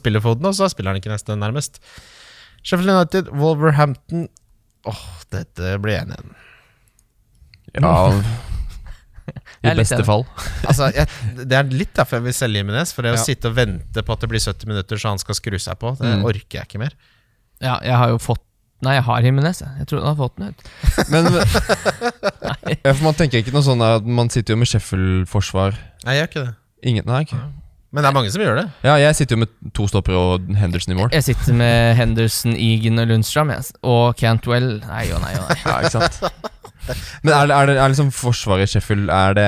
[0.53, 1.81] og så spiller han ikke neste nærmest.
[2.63, 4.29] Sheffield United, Wolverhampton
[4.91, 6.33] Åh, dette blir 1-1.
[7.79, 7.93] ja.
[9.63, 10.25] I beste fall.
[10.69, 11.07] Altså, jeg,
[11.47, 12.91] det er litt derfor jeg vil selge Jimenez.
[12.95, 15.39] For det å sitte og vente på at det blir 70 minutter så han skal
[15.39, 16.25] skru seg på, det Mm.
[16.27, 16.97] orker jeg ikke mer.
[17.63, 18.43] Ja, jeg har jo fått
[18.83, 19.87] Nei, jeg har Jimenez, jeg.
[19.87, 20.63] Trodde han hadde fått den ut.
[21.13, 21.29] Men
[22.83, 25.77] ja, for man tenker ikke noe sånn at man sitter jo med Sheffield-forsvar.
[26.07, 26.55] Nei, jeg gjør ikke det.
[26.91, 27.39] Ingen, nei, ikke.
[27.93, 28.65] Men det er mange som gjør det.
[28.89, 31.11] Ja, jeg sitter jo med to stoppere og Henderson i mål.
[31.13, 33.69] Jeg sitter med Henderson, Egan og Lundstrøm, jeg.
[33.85, 34.71] Og Cantwell.
[34.89, 35.59] Nei og nei og nei.
[35.69, 36.49] Ja, ikke sant?
[37.23, 39.45] Men er det, er det er liksom forsvaret i Sheffield Er det,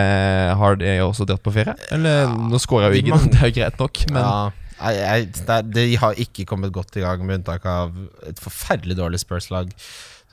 [0.55, 1.75] Har de også dratt på ferie?
[1.91, 4.37] Eller Nå skåra jo Egan, det er jo greit nok, men ja,
[4.81, 5.29] jeg, jeg,
[5.71, 7.93] det de har ikke kommet godt i gang, med unntak av
[8.27, 9.71] et forferdelig dårlig Spurs-lag.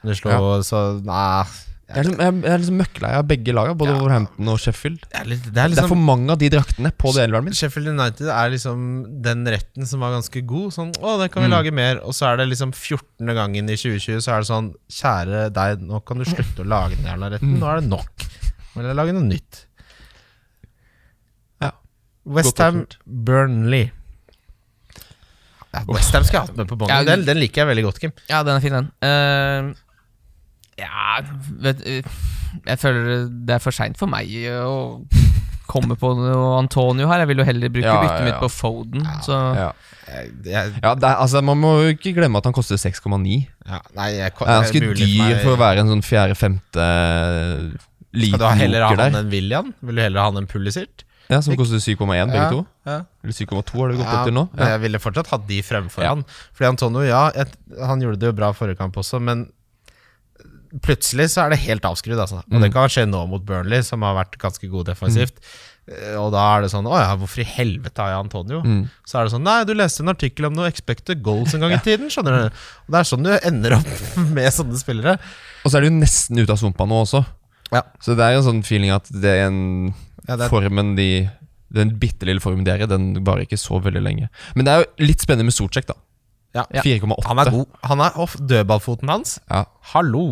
[0.02, 1.44] Som de slo, så nei
[1.92, 3.96] jeg er liksom, jeg, jeg er liksom møkklei av begge lagene, både Ja.
[4.00, 5.02] Wolverhampton og Sheffield.
[5.12, 7.26] det er, litt, det er Det er liksom for mange av de draktene på det
[7.26, 7.58] elveren min.
[7.60, 8.86] Sheffield United er liksom
[9.26, 10.70] den retten som var ganske god.
[10.72, 11.56] Sånn, å, den kan vi Mm.
[11.58, 13.34] lage mer Og så er det liksom 14.
[13.36, 16.96] gangen i 2020 Så er det sånn Kjære deg, nå kan du slutte å lage
[16.96, 17.60] den jævla retten.
[17.60, 18.24] Nå er det nok.
[18.72, 19.66] Nå vil jeg lage noe nytt.
[21.60, 21.72] Ja.
[22.24, 23.92] Westham Burnley.
[25.72, 26.92] Ja, Westham skulle jeg hatt med på båndet.
[26.98, 28.12] Ja, Den, den liker jeg veldig godt, Kim.
[28.28, 28.92] Ja, den er fin, den.
[29.06, 29.92] Uh,
[30.82, 31.22] ja
[31.62, 32.02] vet, eh,
[32.66, 35.04] Jeg føler det er for seint for meg å
[35.72, 37.24] komme på noe Antonio her.
[37.24, 39.06] Jeg vil jo heller bruke Ja, byttet ja, mitt på Foden.
[39.24, 39.70] Så Ja,
[40.10, 43.38] Jeg, jeg, ja det er, altså Man må jo ikke glemme at han koster 6,9.
[43.70, 46.90] ja, nei, jeg, Det er ganske dyr for å være en sånn fjerde-femte
[48.12, 49.72] liten Skal du heller ha han enn William?
[49.80, 51.06] Vil du heller ha han enn Pulisic?
[51.32, 52.66] Ja, Som koster 7,1 begge Ja, to.
[52.86, 52.98] ja.
[53.24, 54.44] Eller 7,2 har det gått Ja, opp til nå.
[54.60, 54.66] Ja.
[54.74, 56.26] Jeg ville fortsatt hatt de fremfor han.
[56.54, 59.48] Fordi Antonio, ja, et, han gjorde det jo bra forrige kamp også, men
[60.86, 62.40] plutselig så er det helt avskrudd, altså.
[62.48, 62.62] Og Mm.
[62.64, 65.36] det kan skje nå mot Burnley, som har vært ganske god defensivt.
[65.40, 66.18] Mm.
[66.22, 68.62] Og da er det sånn Å ja, hvorfor i helvete har jeg Antonio?
[68.62, 68.84] Mm.
[69.04, 71.72] Så er det sånn Nei, du leste en artikkel om noe expected goals en gang
[71.74, 72.46] i tiden, skjønner du.
[72.86, 73.90] Og det er sånn du ender opp
[74.38, 75.18] med sånne spillere.
[75.66, 77.26] Og så er du jo nesten ute av sumpa nå også.
[77.74, 77.82] Ja.
[78.00, 79.94] Så det er jo en sånn feeling at det er en
[80.28, 81.08] Ja, det er, formen de
[81.74, 84.28] Den bitte lille formen de er i, den varer ikke så veldig lenge.
[84.56, 85.96] Men det er jo litt spennende med Sortsjek, da.
[86.58, 86.66] ja.
[86.84, 87.16] 4,8.
[87.30, 87.78] Han er god.
[87.88, 89.38] Han er off dødballfoten hans.
[89.50, 89.64] Ja.
[89.94, 90.26] Hallo!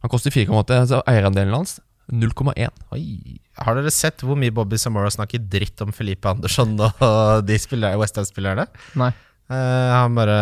[0.00, 2.70] Han koster 4,8, altså eierandelen hans 0,1.
[2.94, 3.02] Oi.
[3.60, 7.02] Har dere sett hvor mye Bobby Samora snakker dritt om Felipe Andersson og
[7.50, 8.68] de spillere- Westham-spillerne?
[8.98, 9.10] nei.
[9.50, 9.56] Uh,
[9.90, 10.34] han bare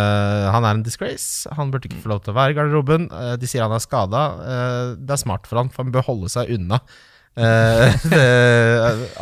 [0.53, 1.49] Han er en disgrace.
[1.57, 3.07] Han burde ikke få lov til å være i garderoben.
[3.09, 4.27] Uh, de sier han er skada.
[5.01, 6.77] det er smart for han, for han bør holde seg unna.
[7.39, 8.23] Eh, det,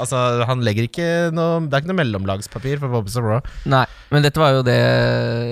[0.00, 3.42] altså, han legger ikke noe Det er ikke noe mellomlagspapir for Bobby Samora.
[3.68, 3.84] Nei,
[4.14, 4.78] men dette var jo det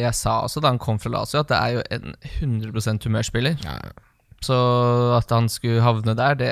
[0.00, 2.16] jeg sa også da han kom fra Lazio, at det er jo en
[2.70, 3.58] 100% humørspiller.
[4.44, 4.56] Så
[5.16, 6.48] at han skulle havne der, det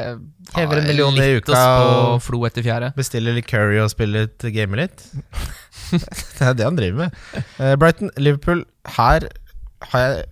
[0.57, 2.93] Hever en million i uka og- flo etter fjerde.
[2.97, 5.05] Bestiller litt curry og spiller litt game litt.
[5.93, 7.19] det er det han driver med.
[7.59, 8.65] Uh, Brighton, Liverpool.
[8.97, 9.29] Her
[9.93, 10.25] har jeg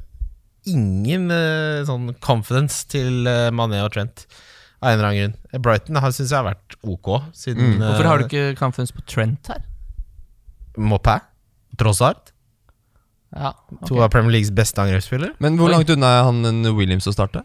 [0.72, 4.24] ingen uh, sånn confidence til Mané og Trent.
[4.80, 5.36] Av en eller annen grunn.
[5.52, 7.82] Eh, Brighton syns jeg har vært ok siden Mm.
[7.84, 9.62] Hvorfor har du ikke confidence på Trent her?
[10.76, 11.20] Mopé?
[11.76, 12.32] Trossart?
[13.36, 13.52] Ja,
[13.86, 15.36] To av Premier Leagues beste angrepsspillere.
[15.38, 17.44] Men hvor langt unna er han en Williams å starte?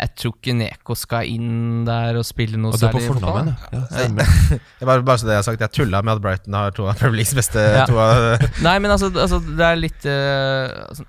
[0.00, 3.20] Jeg tror ikke Neko skal inn der og spille noe Og du er på særlig
[3.20, 3.82] fornavn, ja.
[4.80, 5.60] ja bare, bare så det jeg har sagt.
[5.66, 7.84] Jeg tulla med at Brighton har to av Premier Leagues beste Ja.
[7.90, 11.04] to av, Nei, men altså, altså det er litt uh, altså,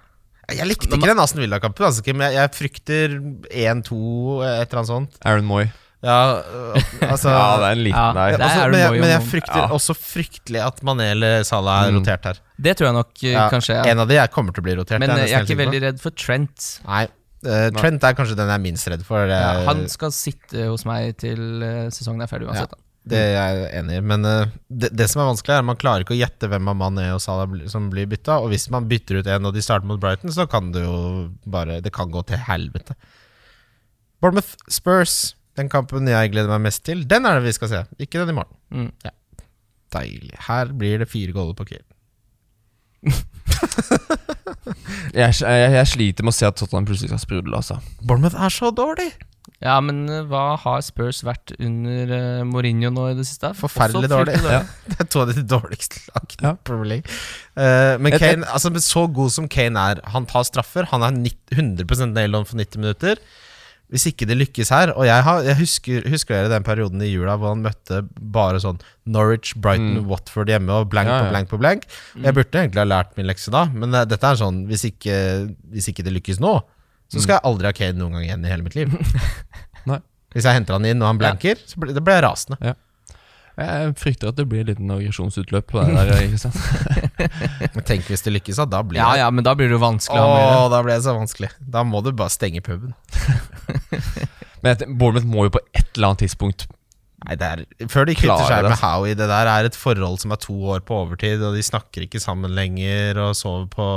[0.57, 1.85] Jeg likte ikke den Aston Villa-kampen.
[1.87, 2.21] Altså, Kim.
[2.25, 3.15] jeg, jeg frykter
[3.51, 4.01] 1-2,
[4.47, 5.17] et eller annet sånt.
[5.25, 5.69] Aaron Moy.
[6.01, 6.77] Ja, øh,
[7.11, 8.13] altså Ja, det er en liten Ja.
[8.17, 8.39] der.
[8.39, 9.67] Er også, men, jeg, men jeg frykter Ja.
[9.77, 11.99] også fryktelig at Mané eller Salah er Mm.
[11.99, 12.39] rotert her.
[12.57, 13.75] Det tror jeg nok eh, Ja, kanskje.
[13.77, 13.83] Ja.
[13.91, 14.99] En av de jeg kommer til å bli rotert.
[14.99, 16.71] Men det eh, jeg er ikke veldig redd for Trent.
[16.87, 17.03] Nei.
[17.45, 19.27] uh, Trent er kanskje den jeg er minst redd for.
[19.29, 21.37] Ja, han skal sitte hos meg til
[21.93, 22.69] sesongen er ferdig uansett.
[22.73, 22.77] da.
[23.09, 24.01] Det er jeg enig i.
[24.11, 26.69] Men eh, det, det som er vanskelig, er at man klarer ikke å gjette hvem
[26.69, 28.37] av Mané og Salah som blir bytta.
[28.43, 30.97] Og hvis man bytter ut en og de starter mot Brighton, så kan det jo
[31.49, 32.97] bare Det kan gå til helvete.
[34.21, 37.81] Bournemouth Spurs, den kampen jeg gleder meg mest til, den er det vi skal se.
[37.97, 38.53] Ikke den i morgen.
[38.69, 38.91] Mm.
[39.91, 40.35] Deilig.
[40.45, 41.87] Her blir det fire goller på Kiel.
[45.11, 47.79] Jeg, jeg, jeg sliter med å se at Tottenham plutselig skal sprudle, altså.
[48.07, 49.09] Bournemouth er så dårlig!
[49.61, 53.51] Ja, men eh, hva har Spurs vært under uh, Mourinho nå i det siste?
[53.59, 54.37] Forferdelig Også dårlig.
[54.39, 54.63] fryktelig Ja.
[54.95, 56.53] Det er to av de dårligste lagene Ja.
[56.55, 57.19] i Premier League.
[57.55, 60.89] Eh, men Et- Kane, altså, så god som Kane er, han tar straffer.
[60.89, 63.21] Han er 90, 100 nail on for 90 minutter.
[63.91, 67.09] Hvis ikke det lykkes her Og jeg, har, jeg husker, husker dere den perioden i
[67.11, 67.97] jula hvor han møtte
[68.31, 70.05] bare sånn Norwich, Brighton, Mm.
[70.07, 71.83] Watford hjemme og blank Ja, på blank på blank.
[72.15, 75.17] Jeg burde egentlig ha lært min lekse da, men dette er sånn hvis ikke,
[75.75, 76.53] hvis ikke det lykkes nå,
[77.11, 78.93] så skal jeg aldri ha Kane noen gang igjen i hele mitt liv.
[79.89, 79.99] Nei.
[80.31, 82.75] Hvis jeg henter han inn og han blanker, så blir, det blir jeg rasende.
[83.61, 86.11] Jeg frykter at det blir et liten aggresjonsutløp på det der.
[86.23, 86.59] Ikke sant?
[87.75, 88.79] Men tenk hvis det lykkes, da.
[88.79, 91.15] blir det Ja, ja, men da blir det jo vanskelig Åh, da blir det så
[91.17, 91.51] vanskelig.
[91.59, 92.95] Da må du bare stenge puben.
[94.63, 96.67] Men Bournemouth må jo på et eller annet tidspunkt
[97.21, 98.77] Nei, det er, Før de kvitter seg med.
[98.81, 102.07] Howie, det der er et forhold som er to år på overtid, og de snakker
[102.07, 103.87] ikke sammen lenger og sover på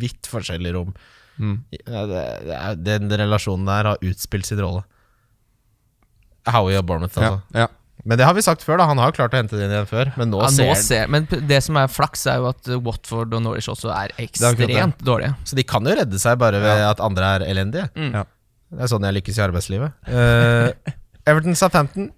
[0.00, 0.94] vidt forskjellige rom.
[1.40, 1.58] Mm.
[1.80, 4.84] Ja, det, det den relasjonen der har utspilt sin rolle.
[6.48, 7.58] Howie og Bournemouth, ja, altså.
[7.64, 7.68] ja.
[8.08, 8.86] Men det har vi sagt før, da.
[8.88, 10.76] Han har jo klart å hente det inn igjen før, men nå Ja, ser nå
[10.80, 14.24] ser, men det som er flaks, er jo at Watford og Norwich også er er
[14.24, 15.34] ekstremt dårlige.
[15.44, 17.90] Så de kan jo redde seg bare ved at andre er elendige.
[17.92, 18.14] Mm.
[18.16, 18.24] Ja.
[18.70, 19.96] Det er sånn jeg lykkes i arbeidslivet.
[20.08, 20.94] Uh,
[21.28, 22.10] Everton Southampton.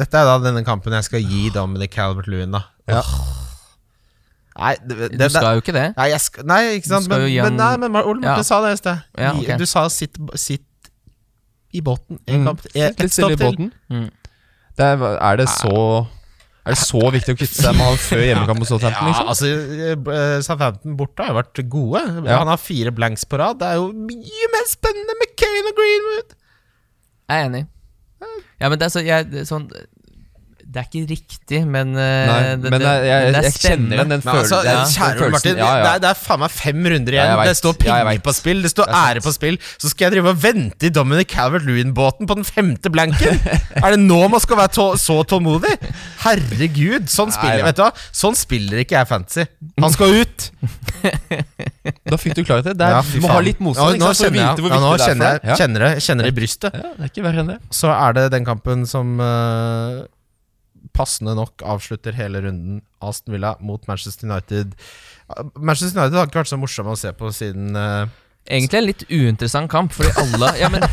[0.00, 2.64] Dette er da denne kampen jeg skal gi Dominic Calvert-Lewin, da.
[2.90, 3.02] Ja.
[3.02, 3.43] Åh.
[4.58, 5.86] Nei, det, det, Du skal jo ikke det.
[5.96, 7.08] Nei, jeg skal, nei, ikke sant.
[7.10, 8.42] Men, gi men, nei, men Ole Martin Ja.
[8.46, 9.00] sa det i sted.
[9.18, 9.56] Ja, okay.
[9.58, 10.90] Du sa sitt, sitt
[11.74, 12.44] i båten en Mm.
[12.46, 12.60] kamp.
[12.74, 13.72] Ett Litt stille stopp i til.
[13.90, 14.10] Mm.
[14.78, 16.06] Det er, er det så
[16.66, 19.04] Er det så viktig å kvitte seg med han før hjemmekamp mot Southampton?
[19.04, 19.28] Ja, Liksom?
[19.28, 22.00] altså eh, Southampton borte har jo vært gode.
[22.24, 22.38] Ja.
[22.38, 23.58] Han har fire blanks på rad.
[23.60, 26.32] Det er jo mye mer spennende med Kane og Greenwood.
[27.28, 27.66] Jeg er enig.
[28.60, 29.66] Ja, men det er, så, jeg, sånn
[30.74, 34.00] Det er ikke riktig, men eh, Nei, det, men det, jeg, jeg, er jeg kjenner
[34.02, 34.56] den, den følelsen.
[34.58, 35.34] altså, kjære den følelsen.
[35.36, 35.84] Martin, Ja, ja.
[35.84, 37.30] Det, er, det er faen meg fem runder igjen.
[37.30, 39.58] Ja, det står penger på spill, det står Det ære på spill.
[39.78, 43.38] Så skal jeg drive og vente i Dominic Calvert-Lewin-båten på den femte blanken?
[43.84, 45.76] er det nå man skal være tå så tålmodig?
[46.24, 47.70] Herregud, sånn Nei, spiller da.
[47.70, 47.90] Vet du hva?
[48.24, 49.46] Sånn spiller ikke jeg fantasy.
[49.84, 50.50] Han skal ut!
[52.08, 52.70] Da fikk du klarhet.
[52.76, 54.40] Det er, Ja, du må ha litt motstand Ja, nå ikke sant, for å kjenner
[54.40, 56.36] jeg, vite hvor ja, nå viktig det er kjenner jeg, kjenner det, kjenner det i
[56.38, 56.76] brystet.
[56.78, 57.56] Det er ikke verre enn det.
[57.76, 59.98] Så er det den kampen som eh,
[60.94, 62.82] passende nok avslutter hele runden.
[63.04, 64.74] Aston Villa mot Manchester United.
[65.56, 68.04] Manchester United har ikke vært så morsomme å se på siden uh,
[68.44, 70.84] Egentlig en litt uinteressant kamp, fordi alle Ja, men,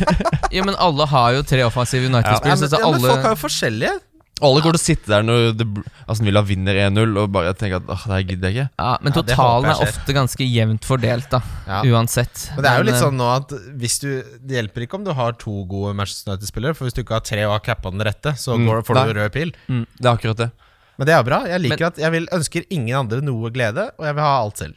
[0.56, 3.34] ja, men alle har jo tre offensive ja, United-spillere, men, ja, men alle folk har
[3.36, 3.98] jo forskjellige.
[4.42, 5.66] Alle går til å sitte der når det,
[6.06, 8.68] altså, Villa vinner 1-0 og bare tenker at åh, det her gidder jeg ikke.
[8.82, 9.92] ja, Men Ja, det totalen håper er skjer.
[10.02, 11.40] ofte ganske jevnt fordelt, da.
[11.68, 11.80] Ja.
[11.92, 12.44] Uansett.
[12.56, 14.08] Men det er jo litt eh, sånn nå at hvis du
[14.42, 17.24] Det hjelper ikke om du har to gode Manchester United-spillere, for hvis du ikke har
[17.26, 19.54] tre og har cappa den rette, så Mm, går, får du rød pil.
[19.70, 20.50] Det er akkurat det.
[20.98, 21.38] Men det er bra.
[21.48, 24.58] Jeg liker at jeg vil, ønsker ingen andre noe glede, og jeg vil ha alt
[24.60, 24.74] selv.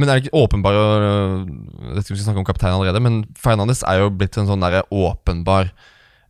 [0.00, 1.42] Men er det ikke åpenbar øh,
[1.92, 4.80] Dette skal vi snakke om kaptein allerede, men Fernandes er jo blitt en sånn derre
[4.88, 5.68] åpenbar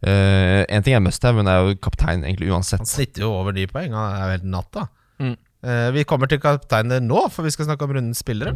[0.07, 2.83] øh, En ting er must have, men er jo kaptein egentlig uansett.
[2.85, 4.89] Han snitter jo over de poengene, Han er jo helt natta.
[5.21, 5.37] Mm.
[5.61, 8.55] Uh, vi kommer til kapteiner nå, for vi skal snakke om rundens spillere.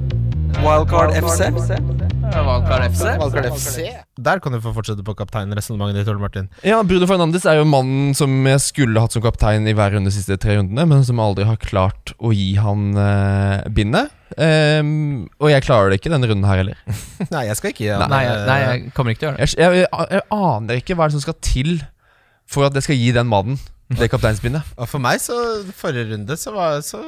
[0.65, 1.51] Wildcard FC.
[1.53, 3.03] Wildcard FC.
[3.21, 3.89] Wildcard FC.
[4.17, 6.49] Der kan du få fortsette på kapteinresonnementet ditt, Ole Martin.
[6.65, 10.09] Ja, Bruno Fernandes er jo mannen som jeg skulle hatt som kaptein i hver runde
[10.09, 14.09] de siste tre rundene, men som aldri har klart å gi han uh, bindet.
[14.39, 16.79] Ehm, og jeg klarer det ikke denne runden her heller.
[17.35, 19.39] Nei, jeg skal ikke gjøre det Nei, jeg, nei, jeg kommer ikke til å gjøre
[19.45, 19.55] det.
[19.55, 21.73] Jeg, jeg, jeg, jeg aner ikke hva er det som skal til
[22.51, 23.61] for at jeg skal gi den mannen
[23.95, 24.67] det kapteinsbindet.
[24.81, 25.37] Og for meg, så
[25.77, 27.01] forrige runde, så var så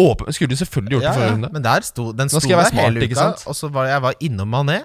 [0.00, 1.48] Åpen, skulle du selvfølgelig gjort det Ja, forrige ja, runde.
[1.52, 3.42] men der sto den Nå sto skal jeg være der hele uka, sant?
[3.50, 4.78] og så var jeg var innom Mané.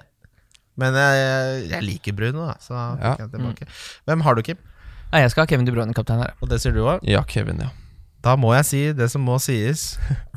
[0.76, 3.12] Men jeg, jeg liker Bruno, da, så fikk Ja.
[3.22, 3.68] jeg tilbake.
[4.10, 4.58] Hvem har du, Kim?
[5.12, 6.34] Nei, jeg skal ha Kevin De Bruyne kaptein her.
[6.42, 7.04] Og det sier du òg?
[7.06, 7.70] Ja, Kevin, ja.
[8.26, 9.84] Da må jeg si det som må sies.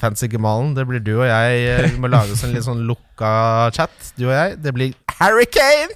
[0.02, 1.64] Fancy-gemalen, det blir du og jeg.
[1.72, 3.32] eh, Vi må lage oss en litt sånn lukka
[3.74, 4.60] chat, du og jeg.
[4.62, 5.96] Det blir Hurricane!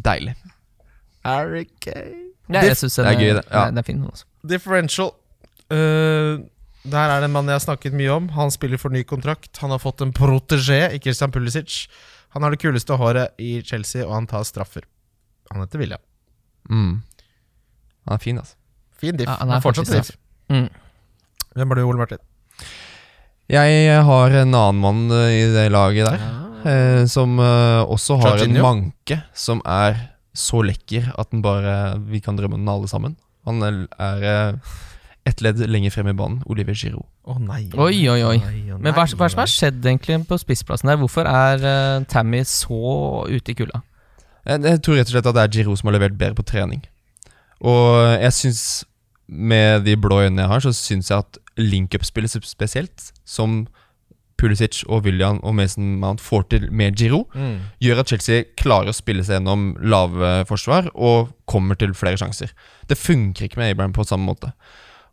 [0.00, 0.32] Deilig.
[1.24, 2.22] Hurricane.
[2.48, 3.44] Ja, jeg synes den, det er gøy, det.
[3.52, 3.66] Ja.
[3.72, 4.00] det er fin.
[4.08, 4.26] Altså.
[4.48, 5.12] Differential.
[5.72, 6.42] Uh,
[6.84, 8.26] der er det en mann jeg har snakket mye om.
[8.36, 9.52] Han spiller for ny kontrakt.
[9.62, 11.84] Han har fått en protégé i Christian Pulisic.
[12.36, 14.84] Han har det kuleste håret i Chelsea, og han tar straffer.
[15.52, 16.02] Han heter William.
[16.68, 16.98] Mm.
[18.08, 18.56] Han er fin, altså.
[19.00, 19.28] Fin diff.
[19.28, 20.12] Ja, han han er er fortsatt diff.
[20.52, 20.68] Mm.
[21.54, 22.22] Hvem er du, Ole Martin?
[23.50, 26.24] Jeg har en annen mann eh, i det laget der,
[26.64, 29.98] eh, som eh, også har en manke som er
[30.34, 33.16] så lekker at den bare vi kan drømme om den alle sammen.
[33.46, 34.56] Han er, eh,
[35.26, 36.42] ett ledd lenger frem i banen.
[36.46, 37.06] Olivier Giroud.
[37.24, 37.62] Å nei.
[37.72, 38.38] Oi, oi, oi.
[38.38, 40.98] nei, å Men hva, hva er det som har skjedd egentlig på spissplassen der?
[41.00, 43.80] Hvorfor er eh, Tammy så ute i kulda?
[44.44, 46.44] Jeg, jeg tror rett og slett at det er Giroud som har levert bedre på
[46.44, 46.82] trening.
[47.64, 48.64] Og jeg syns,
[49.28, 53.66] med de blå øynene jeg har, så syns jeg at link-up-spillet spesielt, som
[54.36, 57.60] Pulisic og William og Mason Mount får til med Giro, Mm.
[57.80, 62.50] gjør at Chelsea klarer å spille seg gjennom lave forsvar og kommer til flere sjanser.
[62.88, 64.52] Det funker ikke med Abraham på samme måte.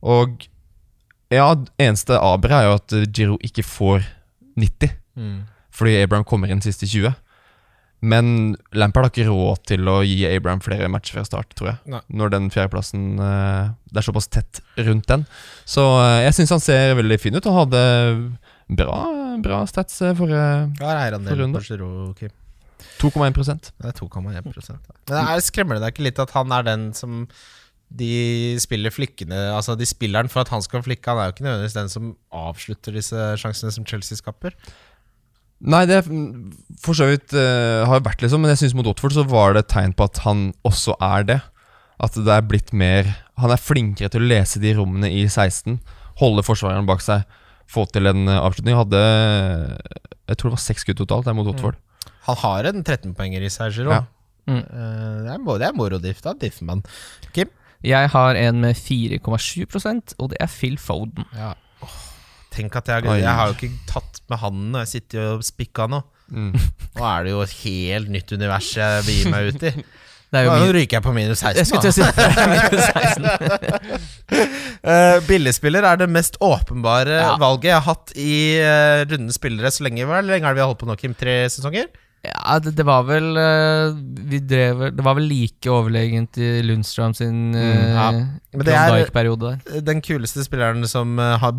[0.03, 0.47] Og
[1.31, 4.03] ja, eneste aberet er jo at Giro ikke får
[4.57, 5.43] 90, Mm.
[5.71, 7.13] fordi Abraham kommer inn siste 20.
[8.01, 11.79] Men Lampard har ikke råd til å gi Abraham flere matcher fra start, tror jeg.
[11.93, 12.01] Nei.
[12.17, 15.27] Når den fjerdeplassen eh, Det er såpass tett rundt den.
[15.69, 17.83] Så eh, jeg syns han ser veldig fin ut, og hadde
[18.73, 18.97] bra,
[19.45, 21.61] bra stats forrige eh, er For runde.
[21.61, 22.33] på Giroud, Kim?
[23.01, 26.65] 2,1% Det er 2,1% Men det er, skremmer det deg ikke litt at han er
[26.65, 27.25] den som
[27.91, 31.11] de spiller flikkene Altså de spiller den for at han skal flikke.
[31.11, 34.55] Han er jo ikke nødvendigvis den som avslutter disse sjansene som Chelsea skaper.
[35.61, 39.13] Nei, det mm, for så vidt uh, har vært, liksom, men jeg syns mot Watford
[39.13, 41.39] så var det et tegn på at han også er det.
[42.01, 43.05] At det er blitt mer
[43.37, 45.77] Han er flinkere til å lese de rommene i 16,
[46.21, 47.27] holde forsvareren bak seg,
[47.69, 48.77] få til en eh, avslutning.
[48.77, 48.99] Hadde
[50.29, 51.77] Jeg tror det var seks skudd totalt der mot Watford.
[52.27, 53.95] Han har en 13-poenger i seg, Giro.
[53.95, 54.03] Ja.
[54.49, 54.61] Mm.
[54.61, 56.35] Eh, det er, det er morodiff, da.
[56.37, 56.83] Diffman.
[57.33, 57.49] Kim?
[57.85, 61.25] Jeg har en med 4,7% og det er Phil Foden.
[61.33, 61.55] Ja.
[62.51, 65.87] Tenk at jeg, jeg har jo ikke tatt med han når jeg sitter og spikka
[65.91, 66.01] nå.
[66.31, 66.51] Mm.
[66.97, 69.73] Nå er det jo et helt nytt univers jeg begir meg ut i.
[70.31, 71.57] Nå min ryker jeg på minus 16.
[71.59, 72.03] Jeg skulle til å si
[72.53, 74.21] minus 16.
[74.87, 77.33] uh, billigspiller er det mest åpenbare Ja.
[77.41, 80.05] valget jeg har hatt i uh, rundens spillere så lenge.
[80.07, 81.15] Hvor lenge har vi holdt på nå, Kim?
[81.19, 81.89] Tre sesonger?
[82.23, 83.95] Ja, det, det var vel eh,
[84.29, 88.11] Vi drev Det var vel like overlegent i Lundstrøm sin Mm, ja.
[88.53, 89.81] Men det er- periode der.
[89.81, 91.55] Den kuleste spilleren som eh, har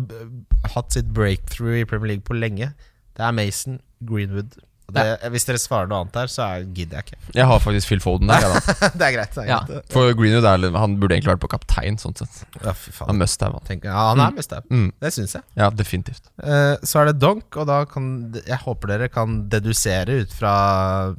[0.75, 2.71] hatt sitt breakthrough i Premier League på lenge,
[3.17, 4.55] det er Mason Greenwood.
[4.91, 5.29] Og ja.
[5.31, 7.33] Hvis dere svarer noe annet her, så er, gidder jeg ikke.
[7.37, 8.43] Jeg har faktisk Phil Foden der.
[8.99, 9.33] det er greit.
[9.35, 9.59] Det er Ja.
[9.93, 11.97] For Greenwood er, han burde egentlig vært på kaptein.
[12.01, 13.13] sånn sett Ja, fy faen.
[13.13, 13.65] Han must have han.
[13.69, 14.89] Tenk, ja, han er must have Mm.
[15.01, 15.43] Det syns jeg.
[15.59, 16.29] Ja, definitivt.
[16.41, 18.07] Uh, så er det donk, og da kan
[18.39, 20.53] jeg håper dere kan dedusere ut fra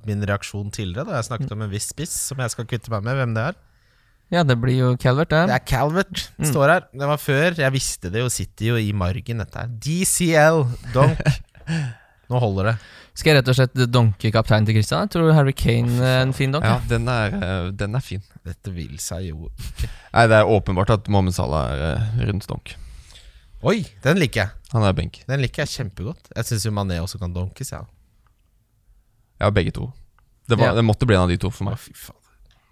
[0.08, 3.04] min reaksjon tidligere, da jeg snakket om en viss spiss som jeg skal kvitte meg
[3.06, 3.60] med, hvem det er.
[4.32, 5.44] Ja, det blir jo Calvert, det.
[5.50, 6.24] Det er Calvert.
[6.40, 6.46] Mm.
[6.48, 6.86] Står her.
[6.90, 7.58] Det var før.
[7.60, 8.30] Jeg visste det jo.
[8.32, 9.68] Sitter jo i margen, dette her.
[9.84, 10.64] DCL.
[10.94, 11.20] Donk.
[12.32, 12.74] Nå holder det.
[13.14, 15.04] Skal jeg rett og slett donke kapteinen til Christian?
[15.06, 16.64] Jeg tror Harry Kane er en fin donk.
[16.66, 18.22] Ja, den er, eh, den er fin.
[18.44, 19.50] Dette vil seg jo
[20.12, 22.74] Nei, Det er åpenbart at Mohammed Salah er uh, rundt donk.
[23.64, 24.50] Oi, den liker jeg.
[24.74, 25.22] Han er benk.
[25.30, 26.26] Den liker jeg kjempegodt.
[26.34, 27.84] Jeg syns jo Mané også kan donkes, ja.
[29.40, 29.92] Ja, begge to.
[30.48, 30.74] Det, var, Ja.
[30.74, 31.78] det måtte bli en av de to for Å, meg.
[31.80, 32.18] fy faen.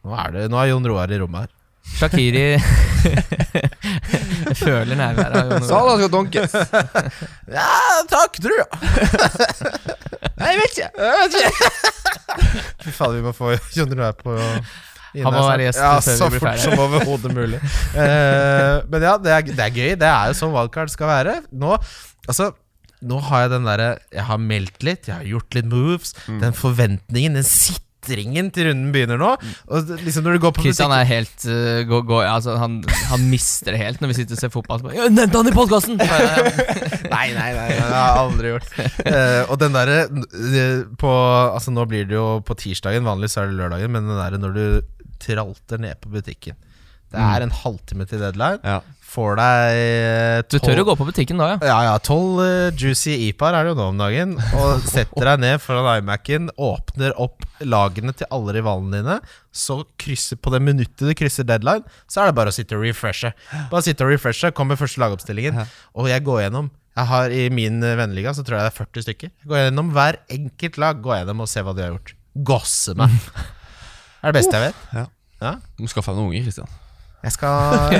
[0.03, 1.55] Nå er, det, nå er Jon Roar i rommet her.
[1.83, 2.45] Shakiri
[4.53, 5.67] Jeg føler nærværet av Jon.
[5.67, 6.55] Salah skal donkes!
[7.57, 7.67] Ja,
[8.11, 8.69] takk, tror jeg.
[10.39, 10.89] Nei, jeg vet ikke.
[10.99, 11.51] Jeg vet ikke.
[12.83, 16.41] Fy faen, vi må få Jon Roar på Han må være gjest ja, før vi
[16.41, 17.61] så fort som overhodet mulig.
[17.93, 19.93] uh, men ja, det er, det er gøy.
[20.01, 21.39] Det er jo sånn wildcard skal være.
[21.53, 21.77] Nå,
[22.27, 22.53] altså
[23.03, 26.15] nå har jeg den derre Jeg har meldt litt, jeg har gjort litt moves.
[26.29, 27.47] Den forventningen, den
[28.03, 29.31] sitringen til runden begynner nå.
[29.71, 32.81] Og liksom når du går på Christian er helt uh, gå, gå, altså, han,
[33.11, 34.81] han mister det helt når vi sitter og ser fotball.
[34.81, 36.01] Så bare, «Ja, Nevnte han i podkasten!
[37.13, 38.69] Nei, nei, nei, det har jeg aldri gjort.
[39.05, 43.51] Uh, og den derre uh, på Altså Nå blir det jo på tirsdagen, vanligvis er
[43.51, 44.65] det lørdagen, men den derre når du
[45.23, 46.57] tralter ned på butikken
[47.13, 48.61] Det er en halvtime til deadline.
[48.65, 48.81] Ja.
[49.13, 49.79] Får deg
[50.49, 51.57] tolv, Du tør å gå på butikken da, ja.
[51.69, 51.97] Ja, ja.
[52.01, 54.33] Tolv uh, juicy IPAR er det jo nå om dagen.
[54.57, 59.19] Og setter deg ned foran iMac-en, åpner opp lagene til alle rivalene dine.
[59.53, 62.87] Så krysser på det minuttet du krysser deadline, så er det bare å sitte og
[62.87, 63.35] refreshe.
[63.69, 65.61] Bare sitte og refreshe, kommer første lagoppstillingen.
[65.99, 68.81] Og jeg går gjennom Jeg har I min eh, venneliga så tror jeg det er
[68.81, 69.31] 40 stykker.
[69.45, 72.15] Jeg går gjennom hver enkelt lag Går gjennom og ser hva de har gjort.
[72.49, 73.13] Gosse meg.
[73.13, 73.45] Det
[74.25, 74.87] er det beste jeg vet.
[74.97, 75.05] Ja.
[75.43, 75.59] Ja.
[75.77, 76.79] Du må skaffe deg noen unger, Christian.
[77.23, 77.93] Jeg skal,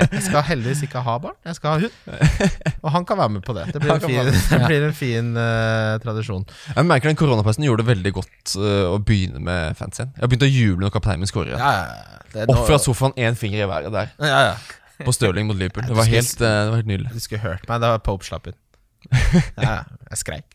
[0.00, 1.36] jeg skal heldigvis ikke ha barn.
[1.44, 2.70] Jeg skal ha hund.
[2.86, 3.66] Og han kan være med på det.
[3.74, 6.46] Det blir en fin, det blir en fin uh, tradisjon.
[6.70, 10.14] Jeg merker den Koronapesten gjorde det veldig godt uh, å begynne med fansen.
[10.16, 11.52] Jeg har begynt å juble når kapteinen min scorer.
[11.52, 11.84] Ja, ja,
[12.32, 12.46] ja.
[12.46, 14.16] Opp fra sofaen, én finger i været der.
[14.24, 14.56] ja, ja.
[15.04, 15.84] På Stirling mot Liverpool.
[15.84, 17.12] Det var helt, uh, det var helt nydelig.
[17.12, 18.56] Du skulle hørt meg da Pope slapp inn.
[19.12, 19.78] Ja, ja.
[20.10, 20.48] jeg skreik.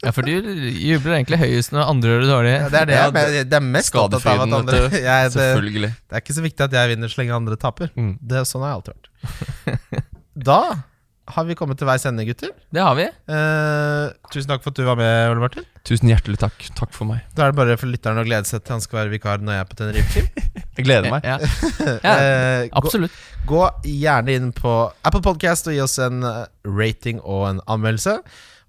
[0.00, 2.52] Ja, For du jubler egentlig høyest når andre gjør det dårlig.
[2.56, 5.02] Ja, det er det Ja, jeg det, det er mest opptatt av at andre jeg,
[5.02, 5.90] det, Selvfølgelig.
[6.08, 7.90] det er ikke så viktig at jeg vinner så lenge andre taper.
[7.98, 8.14] Mm.
[8.32, 10.06] Det, sånn har jeg alltid vært.
[10.50, 10.60] Da
[11.30, 12.50] har vi kommet til veis ende, gutter.
[12.74, 13.04] Det har vi.
[13.06, 15.66] Eh, tusen takk for at du var med, Ole Martin.
[15.86, 16.64] Tusen hjertelig takk.
[16.74, 17.20] Takk for meg.
[17.36, 19.54] Da er det bare for lytteren å glede seg til han skal være vikar når
[19.58, 20.24] jeg er på Tenerife.
[20.80, 21.26] Jeg gleder meg.
[21.28, 21.36] Ja,
[22.06, 23.16] ja Eh, gå- absolutt.
[23.46, 24.72] Gå gjerne inn på
[25.04, 28.14] Apple Podcast og gi oss en eh, rating og en anmeldelse.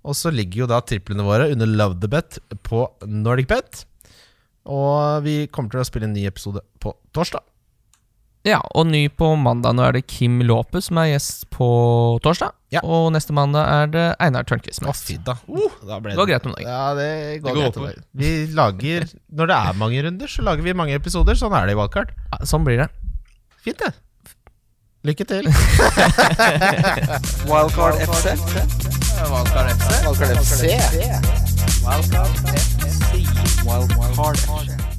[0.02, 3.86] Og så ligger jo da triplene våre under Love the Bet på Nordic Bet.
[4.70, 7.46] Og vi kommer til å spille en ny episode på torsdag.
[8.48, 9.76] Ja, og ny på mandag.
[9.78, 11.68] Nå er det Kim Låpe som er gjest på
[12.26, 12.56] torsdag.
[12.74, 12.82] Ja.
[12.82, 14.82] Og neste mandag er det Einar Tørnquist.
[14.82, 15.36] Å, fy da.
[15.46, 16.72] Uh, da ble Det går greit om dagen.
[16.72, 17.10] Ja, det
[17.44, 18.06] går, Det går greit om dagen.
[18.18, 21.38] Vi lager Når det er mange runder, så lager vi mange episoder.
[21.38, 22.16] Sånn er det i valgkart.
[22.32, 22.90] Ja, sånn blir det.
[23.62, 23.94] Fint, det.
[25.04, 25.46] Lykke til.
[27.52, 28.26] Wildcard FC.
[29.32, 30.06] Wildcard FC.
[30.06, 30.62] Wildcard FC.
[31.88, 33.02] Wildcard FC.
[33.66, 34.91] Wildcard FC.